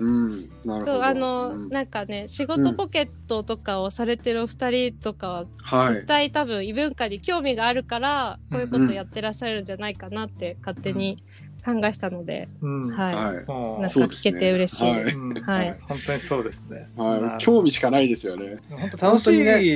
[0.00, 0.48] うん。
[0.64, 1.04] なるほそう、ど。
[1.04, 5.94] あの、うんなんかね、仕事ポケットとかをされてるお二人とかは、はい。
[5.94, 11.22] 絶対多分異文化に興味があるから、こういうことやってらっしゃるんじゃないかなって勝手に
[11.64, 13.14] 考えしたので、うんはい。
[13.14, 13.50] なんか
[13.86, 15.26] 聞けて嬉しいです。
[15.26, 15.74] うんはい。
[15.88, 16.90] 本当にそうですね。
[16.96, 17.42] はい。
[17.42, 18.58] 興味しかないですよね。
[18.70, 19.26] 本当楽し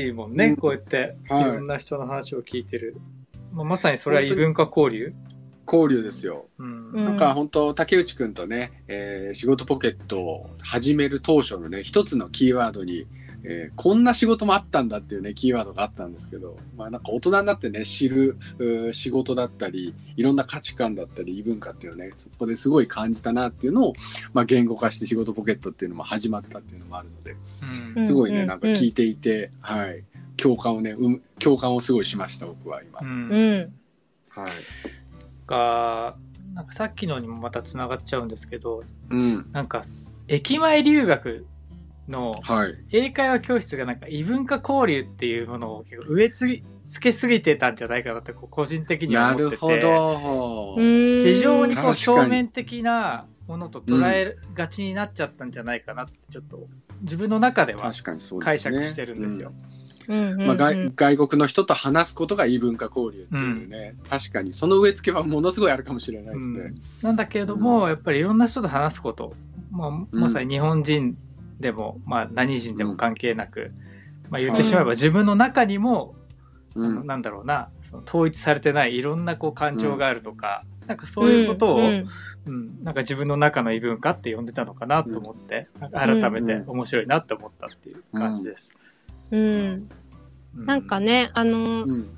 [0.08, 2.96] いもんね、うんこうやっていはいろんな人の話を聞いてる。
[3.52, 5.12] まあ、まさにそれは異文化交流？
[5.70, 6.46] 交流ですよ。
[6.58, 13.06] なんか本当竹内くんとね、えー仕事ポケットを始める当初のね、一つのキーワードに、
[13.50, 18.36] えーこんな仕事もあったんだっていうね、キーワードがあったんですけど、まあなんか大人になってね、知る
[18.92, 23.92] 仕事だったり、いろんな価値観だったり、異文化っていうのをね、そこですごい感じたなっていうのを、
[24.34, 27.36] まあ言語化して仕事ポケットっていうのも始まったっていうのもあるので、
[27.96, 30.04] うんすごいね、うんなんか聞いていて、はい、
[30.36, 32.98] 共感をね、うん、共感をすごいしました、僕は今。
[33.00, 33.72] うんうん。
[34.28, 34.52] はい。
[35.46, 36.16] が
[36.54, 39.46] なんかさっきのにもまたつながっちゃうんですけどうん。
[39.52, 39.82] なんか
[40.28, 41.46] 駅前留学
[42.08, 42.74] のはい。
[42.90, 46.46] 英会話教室がなんか異文化交流っていうものを結構植えつ
[47.00, 49.56] けすぎてたんじゃないかなってこう個人的にはな思ってて。
[49.56, 50.74] るほど。
[50.76, 56.68] 非非常にこう表面的なものと捉えがちになっちゃったんじゃないかなってちょっと
[57.02, 58.72] 自分の中では確かにそうですね。
[58.72, 59.50] 解釈してるんですよ。
[59.50, 59.68] うんうん
[60.08, 66.72] うんまあ、外外国の人と話すことが異文化交流っていうね、確かにその植え付けはものすごいあるかもしれないですね。
[67.02, 69.34] なんだけれども、やっぱりいろんな人と話すこと、
[69.70, 71.18] まあ、まさに日本人
[71.60, 73.72] でも、まあ何人でも関係なく、
[74.30, 76.14] まあ言ってしまえば自分の中にも、
[76.74, 81.80] うあのん、なんだろうな、その統一されてないいろんなこう感情があるとか、なんかそういうことを、う
[82.46, 82.78] うん。
[82.80, 88.74] んなんか自分の中の異文化って呼んでたのかなと思って、改めて面白いなって思ったっていう感じです。
[89.30, 89.88] うん。
[90.56, 90.66] うん。
[90.66, 92.08] なんかね、あの、うん、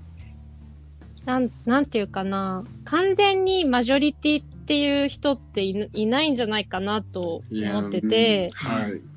[1.24, 8.52] なん、なんていうかな、完全にマジョリティっていう人っていいないんじゃないかなと思ってて。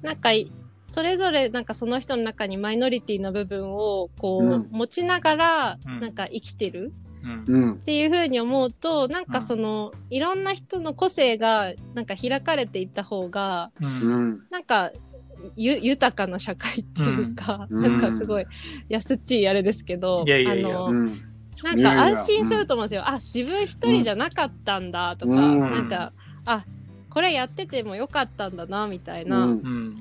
[0.01, 0.51] なんかい、
[0.88, 5.99] それぞれなんかその人の中にマイノリティの部分をこう、うん持ちながらうん。
[5.99, 6.91] なんか生きてる。
[7.24, 13.72] っ、ていう風に思うと、なんかその、いろんな人の個性がなんか開かれていった方が、
[14.49, 14.91] なんか、
[15.56, 17.82] ゆ、豊かな社会っていうか、うん。
[17.82, 18.45] なんかすごい
[18.89, 21.12] 安っちいあれですけど、あの、うん、
[21.64, 23.08] なんか安心すると思うんですよ。
[23.08, 25.60] あ、自分一人じゃなかったんだとか、うん。
[25.72, 26.14] なんか、
[26.45, 26.66] あ、
[27.10, 29.45] これやっててもよかったんだな、みたいな。
[29.45, 29.51] うん。
[29.51, 29.95] うん。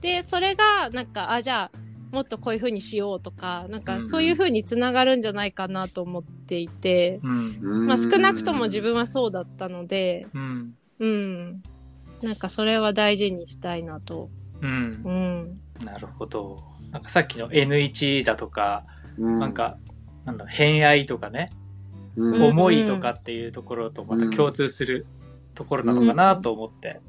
[0.00, 1.78] で、それが、なんか、あ、じゃあ、
[2.12, 4.02] もっとこういう風にしようとか、なんかうん。
[4.02, 7.56] そういう風につながるんじゃないかなと思っていて、うん。
[7.60, 7.86] うん。
[7.86, 10.74] まあ少なくとも自分はそうだったので、うん。
[10.98, 11.62] うん。
[12.22, 14.30] なんかそれは大事にしたいなと。
[14.60, 15.02] うん。
[15.04, 15.84] うん。
[15.84, 16.62] なるほど。
[16.92, 18.84] なんかさっきの N1 だとか、
[19.18, 19.38] うん。
[19.38, 19.78] なん、か、
[20.26, 21.50] なんだ偏愛とかね、
[22.16, 22.34] うん。
[22.34, 25.06] うん思いとかっていうところとまた共通する
[25.54, 27.00] ところなのかなと思って、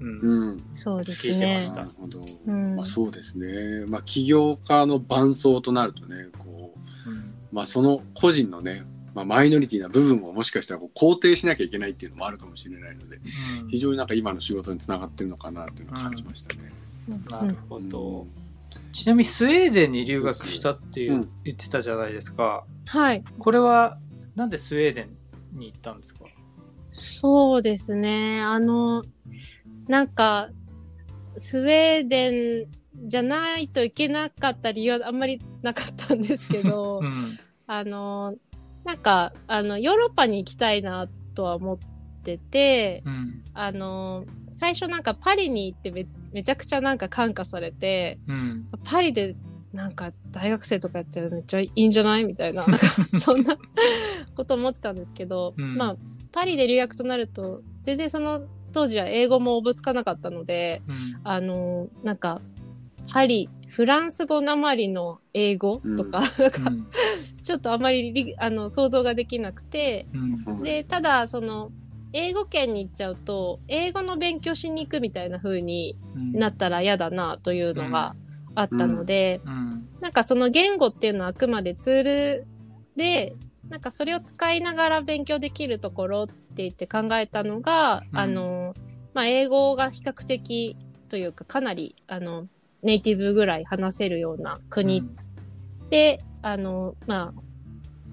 [0.00, 0.20] うん。
[0.20, 0.64] うん。
[0.74, 1.68] そうですね。
[1.74, 2.76] なるほど、うん。
[2.76, 6.74] まあ、そうですね、まあ、起業家の伴走となるとねこ
[7.06, 7.34] う、うん。
[7.50, 13.68] まあ、その個人のね、まあ、マイノリティな部分をもしかしたらこう肯定しなきゃいけないっていうのもあるかもしれないのでうん。
[13.70, 16.72] 非常になんか今の仕事につながってるのかなというのを感じましたね。
[17.30, 18.26] なるほど。
[18.84, 22.64] うんちなみにスウェーデンに留学したっていう、うん言ってたじゃないですか。
[22.86, 23.22] はい。
[23.38, 23.98] これは、
[24.34, 26.20] なんでスウェーデンに行ったんですか？
[26.92, 28.40] そうですね。
[28.42, 29.02] あの、
[29.86, 30.48] なんか、
[31.36, 37.38] スウェーデンじゃないといけなかった理由はあんまりなかったんですけど、 うん。
[37.66, 38.34] あの、
[38.84, 41.78] なんか、あの、ヨーロッパに行きたいなとは思っ
[42.24, 43.42] てて、うん。
[43.52, 44.24] あの、
[44.56, 48.66] 最初なんかパリに行ってめめちゃくちゃなんか感化されて、うん。
[48.84, 49.36] パリで
[49.74, 52.24] なんか大学生とかやってるのめっちゃいいんじゃない？
[52.24, 52.86] みたいな、 なんか
[53.20, 53.58] そんな
[54.34, 55.96] こと思ってたんですけど、うんまあ、
[56.32, 60.82] パリで留学となると、全然その当時は英語もおぼつかなかったので、
[61.22, 62.40] あの、なんか、
[63.12, 66.86] パリ、フランス語なまりの英語とか、なんか、うん。
[67.42, 70.62] ちょっとあまりりあの想像ができなくて、うん。
[70.62, 71.70] で、ただ、その、
[72.16, 76.32] 英語圏に行っちゃうと、英語の勉強しに行くみたいな風にうん。
[76.32, 78.16] なったら嫌だなというのが
[78.54, 79.88] あったので、うん。
[80.00, 82.46] なんかその言語っていうのはあくまでツール
[82.96, 83.34] で、
[83.68, 88.74] なんかそれを使いながら勉強できるところって言って考えたのが、うんあの、
[89.12, 90.76] まあ、英語が比較的
[91.08, 92.48] というかかなり、あの、
[92.82, 95.04] ネイティブぐらい話せるような国
[95.90, 97.42] で、あの、まあ、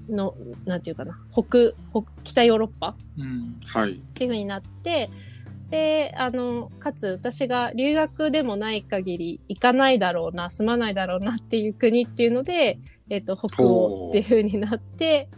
[0.09, 0.35] の、
[0.65, 3.59] なんていうかな、北、北、北ヨーロッパうん。
[3.65, 5.09] はい、っていう風になって、
[5.69, 12.77] で、あの、かつ私が留学でもない限り行かないだろうな、住まないだろうなっていう国っていうので、
[13.09, 15.29] えっ、と、北欧っていう風になって、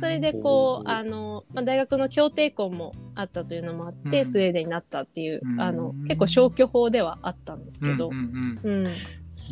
[0.00, 8.84] それでこう、あの、まあ、大学の協定校もあったというのもあって、うんスウェーデンになったっていう、あの、結構消去法ではあったんですけどうん、うんうんうん。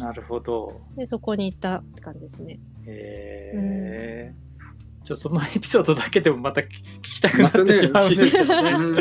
[0.01, 0.81] なるほど。
[0.97, 2.59] で、そこに行ったって感じですね。
[2.87, 4.35] へえ。
[5.05, 6.69] ちょっとそのエピソードだけでもまた聞
[7.03, 8.71] きたくなってしまうんですけどね。
[8.71, 8.93] うん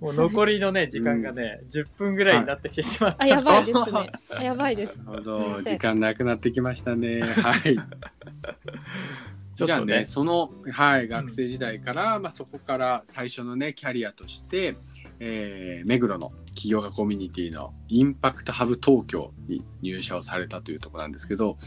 [0.00, 3.24] もう残りのね、時間がね、10分ぐらいになってきてしまった。
[3.24, 4.10] あ、やばいですね。
[4.36, 5.04] あやばいです。
[5.04, 7.20] なるほど時間なくなってきましたね。
[7.22, 7.76] はい。
[9.66, 14.74] じゃあね、その、はい、学生時代から、まあ、そこから最初のね、キャリアとして、
[15.20, 21.58] えー、目黒の起業家コミュニティのインパクトハブ東京に入社をされたというところなんですけど、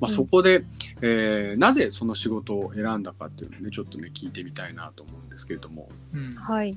[0.00, 0.64] まあ、そこで、
[1.00, 5.88] えーなぜその仕事を選んだかっていうのをね、ちょっとね、聞いてみたいなと思うんですけれども。
[6.14, 6.76] うんはい。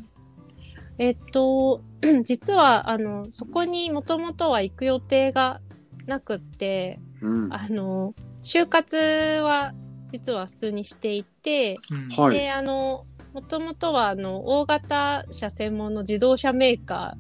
[1.00, 1.82] えっと、
[2.24, 5.62] 実は、あの、そこにもともとは行く予定が
[6.06, 7.54] なくって、うん。
[7.54, 9.74] あの、就活は
[10.14, 12.38] 実は普通にしていて、うんはい。
[12.38, 17.18] で、あの、もともとは、あの、大型車専門の自動車メーカ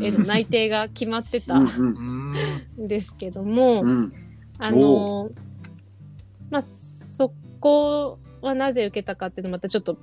[0.00, 2.32] への内定が決まってたうんうん。
[2.32, 2.84] ん。
[2.84, 3.88] んですけども、うん。
[3.88, 4.12] うん
[4.58, 5.30] あの、
[6.50, 9.96] まあ、そこはなぜ受けたかっていうのはまたちょっと、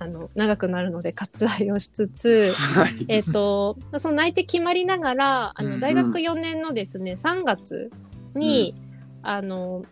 [0.00, 3.06] あの、長くなるので 割愛をしつつ、はい。
[3.08, 7.90] えっと、その内定決まりながら、あの、うん大学4年のですね、3月
[8.34, 8.74] に、
[9.22, 9.84] あの、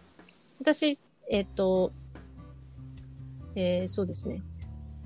[0.60, 0.98] 私、
[1.30, 1.92] えっと、
[3.54, 4.42] えーそうですね、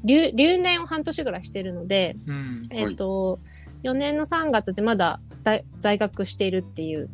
[0.05, 2.69] 留、留年を半年ぐらいしてるので、うん。
[2.71, 3.41] えっと、
[3.83, 7.09] 4年の3月でまだ大在学しているっていう、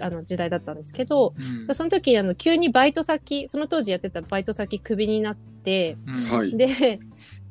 [0.00, 6.56] あの時代だったんですけど、うんその時、あの、急にバイト先、その当時やってたバイト先クビになって、うんはい。
[6.56, 7.00] で、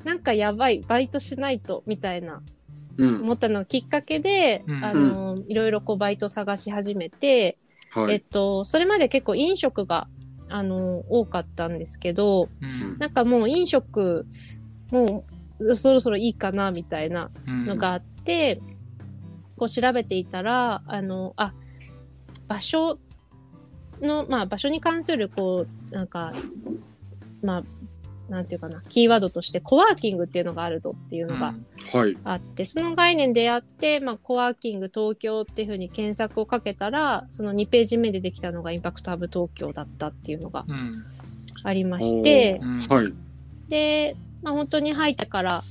[0.03, 2.41] なんかやばい、バイトしないと、みたいな、
[2.97, 3.21] うん。
[3.21, 7.57] 思ったのがきっかけで、うんあの、いろいろこうバイト探し始めて、
[7.91, 8.13] はい。
[8.13, 10.07] えっと、それまで結構飲食が、
[10.49, 14.25] あの、多かったんですけど、うんなんかもう飲食、
[14.92, 15.26] も
[15.60, 18.62] う、そろそろいいかな、みたいなのがあって、
[19.56, 21.54] こう調べていたら、あの、あ、
[22.48, 23.00] 場所
[24.02, 26.34] の、まあ場所に関する、こう、なんか、
[27.42, 27.64] まあ、
[28.30, 31.56] なんていうかな、キーワードとしてコワーキングっていうのがあるぞっていうのが
[31.92, 32.18] はい。
[32.24, 41.02] あって、その概念であって、まあ、コワーキング東京っていうふうに検索をかけたら、その2ページ目でできたのがインパクトハブ東京だったっていうのがうん。
[41.64, 43.14] ありましてう、んはい。
[43.68, 45.64] で、まあ、本当に入ってから、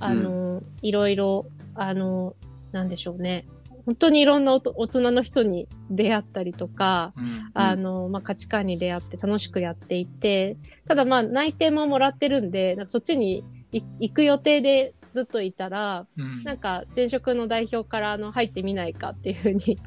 [0.00, 2.34] あの、いろいろ、あの、
[2.72, 3.46] なんでしょうね。
[3.86, 7.50] 本当にいろんなおと大人の人に出会ったりとか、うん。
[7.54, 10.56] あの、まあ、価値観に出会って楽しくやっていて、
[10.86, 16.44] ただまあ内定ももらってるんで、なんかそっちにい行く予定でずっといたら、うん。
[16.44, 19.78] なんか前職の代表からあの入ってみないかっていうふうに、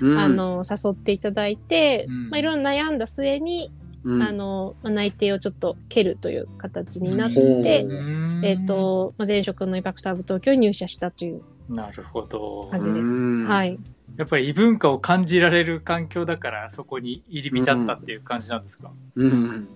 [0.00, 0.18] うん。
[0.18, 2.30] あ、の、誘っていただいて、うん。
[2.30, 3.72] まあいろいろ悩んだ末に、
[4.04, 12.68] うんあ、の、まあ、内定をちょっと蹴るという形になって、うんえっ、と、まあ、前職のインパクトハブ東京に入社したというなるほど。
[12.70, 13.12] 感じです。
[13.26, 13.78] うんはい。
[14.16, 19.68] やっぱり異文化を感じられる環境だから、そこに入り浸ったっていう感じなんですか、うん。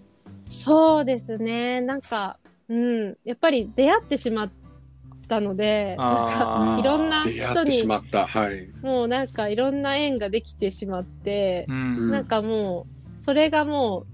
[0.48, 1.80] そうですね。
[1.80, 3.16] なんか、うん。
[3.24, 4.50] やっぱり出会ってしまっ
[5.28, 8.26] たので、なんか、いろんな人出会ってしに、まった。
[8.26, 8.68] はい。
[8.82, 12.10] もうなんかいろんな縁ができてしまって、うん。
[12.10, 14.11] なんかもう、それがもう、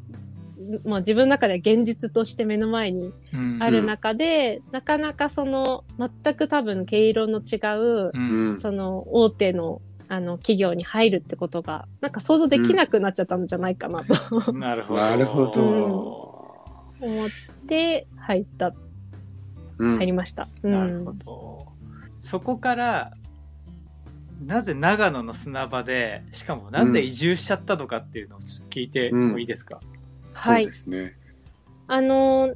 [0.84, 8.58] まあ自分の中では現実として目の前にうんある中で、なかなかその、全く多分毛色の違う、うんうん。
[8.58, 15.00] その大手のあの企業に入るってことが、なんか想像できなくなっちゃったんじゃないかなと、なるほど。
[15.00, 16.28] なるほど。
[17.00, 17.28] 思っ
[17.66, 18.72] て入った、
[19.78, 20.48] うん入りました。
[20.62, 21.66] うんなるほど。
[22.20, 23.12] そこから、
[24.44, 29.80] なぜ長野の砂場で、しかもなんで移住しちゃったのかっていうのをちょっと聞いてもいいですか、
[30.38, 30.72] はいそうで。
[30.72, 31.16] すね。
[31.86, 32.54] あの、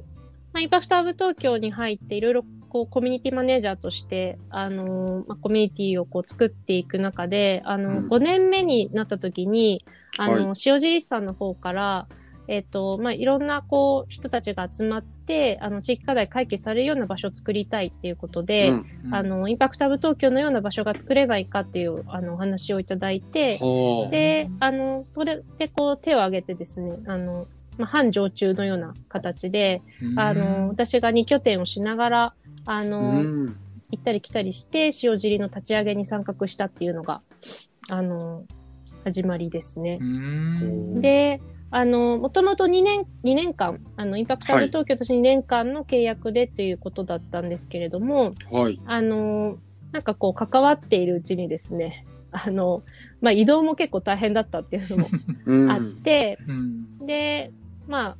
[0.53, 9.83] まあ、インパクトハブ東京に入っていろいろこうコミュニティマネージャーとして、あの、まあ、コミュニティをこう作っていく中で、あの、うん5年目になった時に、
[10.17, 12.07] あの、は塩尻市さんの方から、
[12.47, 24.11] えっ、と、まあ、いろんなこう人たちが集まって、あの、地域課題解決されるような場所を作りたいっていうことで、うんうんあ、の、インパクトハブ東京のような場所が作れないかっていう、あの、お話をいただいて、はあ。
[24.11, 27.47] で、あの、それでこう手を挙げてですね、あの、
[27.77, 32.33] まあ、半常駐のような形で、うんあの、、私が2拠点をしながら、
[32.65, 33.55] あの、うん。
[33.91, 37.21] 行ったり来たりして、塩尻の立ち上げに参画したっていうのが、
[37.89, 38.45] あの、
[39.03, 40.03] 始まりですねう。
[40.03, 41.01] ん。
[41.01, 48.77] で、あの、もともと2年、2年間、あの、インパクトハブ東京として2年間の契約でということだったんですけれども、はい。
[48.85, 49.57] あの、
[49.91, 52.83] なんかこう、関わっているうちにですね、あの、
[53.21, 55.09] まあ、移動も結構大変だったっていうのも
[55.45, 57.05] うんあって、うん。
[57.05, 57.51] で、
[57.87, 58.17] まあ、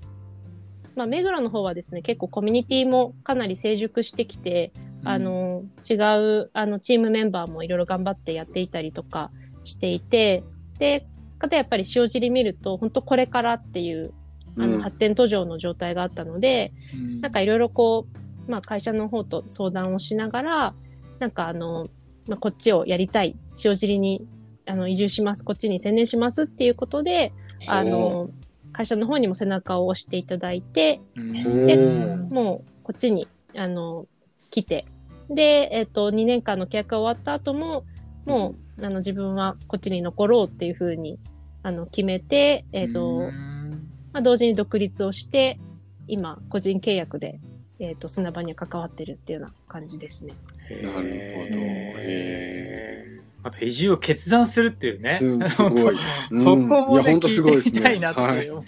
[0.95, 4.71] まあ、目黒の方はですね、結構コミュニティもかなり成熟してきて、
[5.03, 9.31] あ、の、違う、あの、チームメンバーもいろいろ頑張ってやっていたりとか
[9.63, 10.43] していて、
[10.79, 11.05] で、
[11.39, 14.13] かたやっぱり塩尻見ると、本当これからっていう、
[14.57, 14.81] あの、うん。
[14.81, 17.21] 発展途上の状態があったので、うん。
[17.21, 18.07] なんかいろいろこ
[18.47, 20.73] う、まあ会社の方と相談をしながら、
[21.19, 21.87] なんかあの、
[22.27, 24.25] まあこっちをやりたい、塩尻に
[24.65, 27.33] あの移住します、こっちに専念しますっていうことで、
[27.67, 28.29] あの、
[28.73, 31.67] 会社の方にも背中を押していただいて、うん。
[31.67, 32.29] でうん。
[32.29, 34.07] もうこっちに、あの、
[34.49, 34.85] 来て、
[35.29, 37.85] で、えっ、と、2年間の契約が終わった後も、
[38.25, 41.19] もう、あの、自分はこっちに残ろうっていうふうに、
[41.61, 43.89] あの、決めて、えっ、と、うん。
[44.11, 45.59] まあ、同時に独立をして、
[46.07, 47.39] 今、個人契約で、
[47.79, 50.33] えっ、と、砂場に関わってるっていうような感じですね。
[50.81, 51.59] なるほど。
[51.99, 53.03] へ
[53.43, 55.19] また移住を決断するっていうね。
[55.21, 55.95] うんすごい
[56.31, 58.63] そこもね、うんいや本当すごいですね聞いてみたいなってはい思う。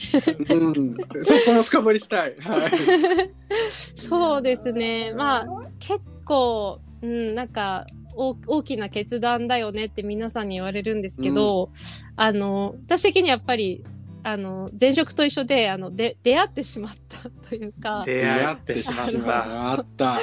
[0.49, 0.53] え。
[0.53, 0.95] うん。
[1.23, 2.35] そこも深掘りしたい。
[2.39, 2.71] はい。
[3.95, 5.13] そうですね。
[5.15, 5.47] まあ、
[5.79, 7.85] 結構、うん、なんか、
[8.17, 11.69] 大大きな決断だよねって皆さんに言われるんですけど、
[12.15, 13.83] あの、私的にやっぱり、
[14.23, 20.17] あの、前職と一緒で、あの、で、出会ってしまったというか、出会ってしまった。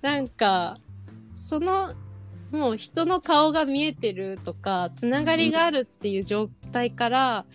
[0.00, 0.78] なんか、
[1.36, 1.94] その、
[2.50, 7.46] もう人の顔が見えてるとか、つながりがあるっていう状態から、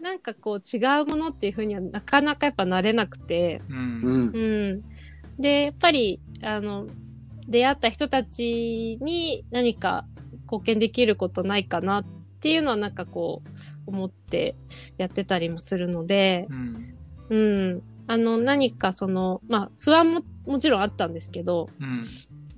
[0.00, 4.00] なんかこう違うものっていうふうにはなかなかやっぱなれなくて、うん。
[4.02, 4.30] うん。
[4.32, 4.74] う
[5.38, 5.42] ん。
[5.42, 6.86] で、やっぱり、あの、
[7.48, 10.06] 出会った人たちに何か
[10.44, 12.04] 貢献できることないかなっ
[12.40, 14.54] ていうのはなんかこう思って
[14.98, 16.96] やってたりもするので、うん。
[17.30, 17.36] う
[17.76, 17.82] ん。
[18.06, 22.02] あの、何かその、まあ、不安ももちろんあったんですけど、うん。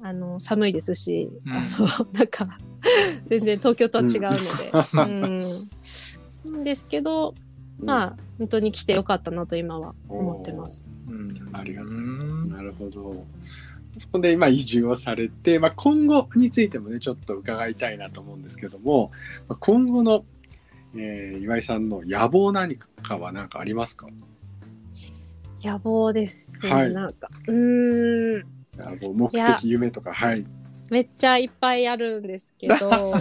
[0.02, 2.58] あの、寒いですし、うんあの、なんか、
[3.30, 5.68] 全然東京とは違うので、
[6.50, 6.64] うん。
[6.64, 7.34] ですけど、
[7.78, 10.84] まあ、本当に来てよかったなと今は思ってます。
[11.08, 11.28] うん。
[11.52, 12.02] ありがとうございう
[12.46, 13.24] んなるほど。
[13.98, 19.10] そこで今移住をされて、まあ、今後についてもね、ちょっと伺いたいなと思うんですけども、
[19.48, 20.24] まあ、今後の、
[20.96, 24.06] えー岩井さんの野望何かは何かありますか？
[25.62, 27.28] 野望ですね、はいなんか。
[27.46, 28.42] うー
[28.76, 28.80] ん。
[28.80, 30.46] 野望、目的、夢とか、はい。
[30.90, 32.76] めっちゃいっぱいあるんですけど、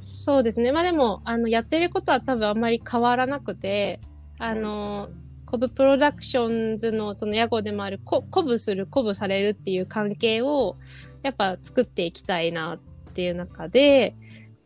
[0.00, 0.72] そうですね。
[0.72, 4.00] まあでも、あの、やってることは多分あんまり変わらなくて、
[4.38, 5.10] あの、
[5.46, 10.76] コブプロダクションズのその屋号でもある、こ鼓舞する、鼓舞されるっていう関係を、
[11.22, 14.14] やっぱ作っていきたいなっていう中で、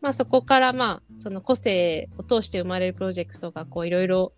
[0.01, 4.33] まあそこからまあ、その個性を通して生まれるプロジェクトがこういろいろ、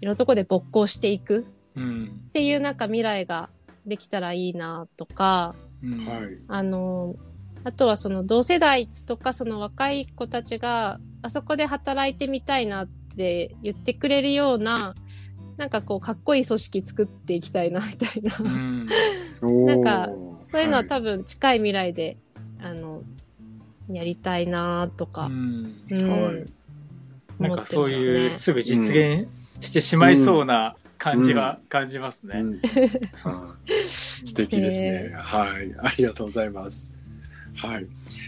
[0.00, 1.46] いろんなところで勃興していく
[1.76, 2.20] うん。
[2.28, 3.50] っていうなんか未来が
[3.86, 5.54] できたらいいなとか。
[6.48, 7.16] あの、
[7.64, 14.94] あとはその同世代とかその若い子たちがあそこで働いてみたいなって言ってくれるような、
[15.56, 18.36] なんかこうかっこいい組織作っていきたいなみたいな。
[18.38, 18.88] うん。
[19.66, 20.08] なんか
[20.40, 20.88] そういうのははい。
[20.88, 22.16] 多分近い未来で、
[22.60, 23.02] あの、
[23.90, 25.74] やりたいなとか、うん。
[25.90, 26.10] うん。
[26.10, 26.44] はい。
[27.38, 29.28] なんかそういうすすぐ実現
[29.60, 32.44] してしまいそうな感じは感じますね。
[33.86, 35.12] 素敵ですね。
[35.16, 35.74] はい。
[35.82, 36.92] ありがとうございます。
[37.56, 37.86] はい。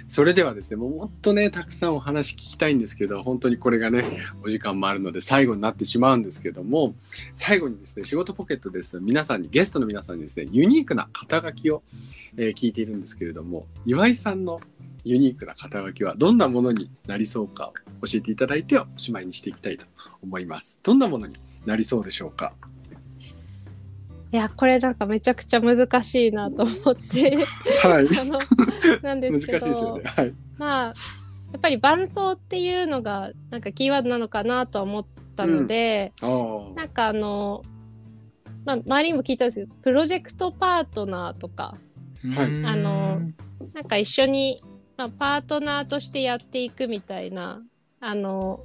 [0.09, 6.97] それではですね、もうもっとね、たくさんお話聞きたいんですけど、本当にこれがね、お時間もあるので最後になってしまうんですけども、
[7.37, 8.99] 最後にですね、仕事ポケットです。
[9.01, 11.85] 皆さんに、ゲストの皆さんにですね、ユニークな肩書きを、
[12.37, 14.61] えー聞いているんですけれども、岩井さんの
[15.05, 17.73] ユニークな肩書きはどんなものになりそうかを
[18.07, 19.87] 教えていただいておしまいにしていきたいと
[20.23, 20.81] 思います。
[20.83, 21.35] どんなものに
[21.67, 22.53] なりそうでしょうか？
[24.33, 27.47] いや、これなんかめちゃくちゃ難しいなと思って、
[27.83, 28.09] はい。
[28.19, 28.39] あの、
[29.01, 30.01] なんですけど。
[30.59, 30.93] まあ、や
[31.57, 35.07] っぱり伴奏っていうのがなんかキーワードなのかなとは思っ
[35.37, 36.75] たので、ああ。
[36.75, 37.63] なんかあの、
[38.65, 41.77] まあ、周りにも聞いたんですけど、プロジェクトパートナーとか、
[42.35, 43.21] はいうんあの
[43.73, 44.61] なんか一緒に、
[44.97, 47.63] まあ、パートナーとしてやっていくみたいな、
[48.01, 48.65] あの、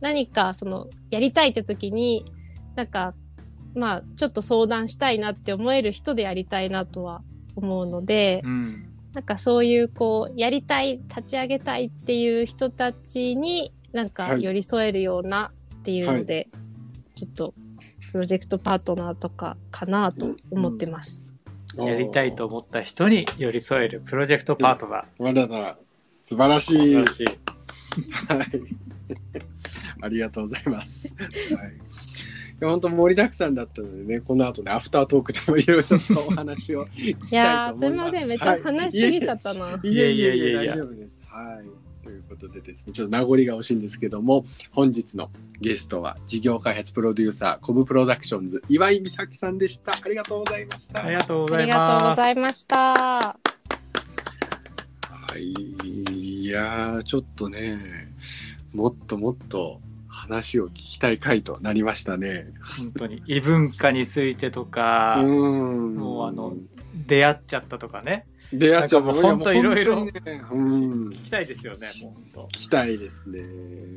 [0.00, 2.24] 何かその、やりたいって時に、
[2.80, 3.12] なんか、
[3.74, 7.20] まあ、ちょっと相談したいなって思える人でやりたいなとは
[7.54, 8.86] 思うので、うん。
[9.12, 16.48] なんかそういうこう、やりたい、立ち上げたいっていう人たちに、なんかはい寄り添えるようなっていうので、
[17.14, 17.52] ちょっと、
[18.12, 21.26] プロジェクトパートナーとかかなと思ってます。
[21.76, 25.76] やりたいと思った人に寄り添えるプロジェクトパートナまだだ。
[26.24, 26.76] 素晴らしい。
[26.78, 26.96] ー。
[26.96, 27.06] はい。
[27.06, 27.24] 素
[28.26, 28.56] 晴らしい。
[30.02, 31.14] ありがとうございます。
[31.54, 31.89] はい。
[32.60, 38.10] いや本当盛りだくさんだったのでね、この後ね、アフタートークでもいろいろとお話を聞きいたやー、いと思います。
[38.10, 38.28] すいません。
[38.28, 39.80] めっちゃ話しすぎちゃったな。
[39.82, 41.20] いえいえいえいやいやいや大丈夫です。
[41.26, 42.04] はい。
[42.04, 45.30] ということでですね、ちょっと名残が惜しいんですけども、本日の
[45.60, 49.92] ゲストは事業開発プロデューサー、コブプロダクションズ、岩井美咲さんでした。
[49.92, 51.04] ありがとうございました。
[51.04, 52.08] ありがとうございありがとうます。
[52.08, 52.76] ございました。
[52.76, 53.36] は
[55.38, 55.52] い、
[56.42, 58.12] いやー、ちょっとね、
[58.72, 59.80] もっともっと
[60.30, 62.46] 話を聞きたい回となりましたね。
[62.78, 65.96] 本当に異文化についてとうか、ん。
[65.96, 66.54] もうあの、
[67.06, 68.26] 出会っちゃったとかね。
[68.52, 73.42] 出会っちゃうなんかもう本当いろいろ聞きたいですよね、もう本聞きたいですね。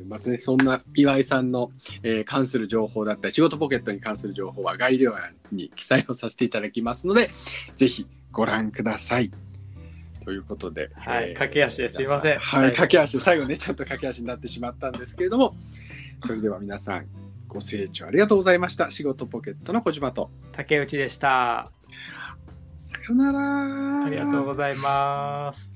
[0.08, 1.70] まずね、そんな岩井さんの、
[2.02, 7.30] えー関する情報だったり、仕事ポケットに関する情報は概要欄に記載をさせていただきますので、
[7.76, 9.30] ぜひご覧ください。
[10.24, 10.90] ということで。
[10.94, 13.20] はい駆け足ですいませんはい、駆け足。
[13.20, 15.54] 最後ね、ちょっと駆け足になってしまったんですけれども、
[16.24, 17.06] それでは皆さん、
[17.46, 18.90] ご清聴ありがとうございました。
[18.90, 20.30] 仕事ポケットの小島と。
[20.52, 20.56] 当。
[20.56, 21.70] 竹内でした。
[22.78, 24.06] さよなら。
[24.06, 25.73] ありがとうございます。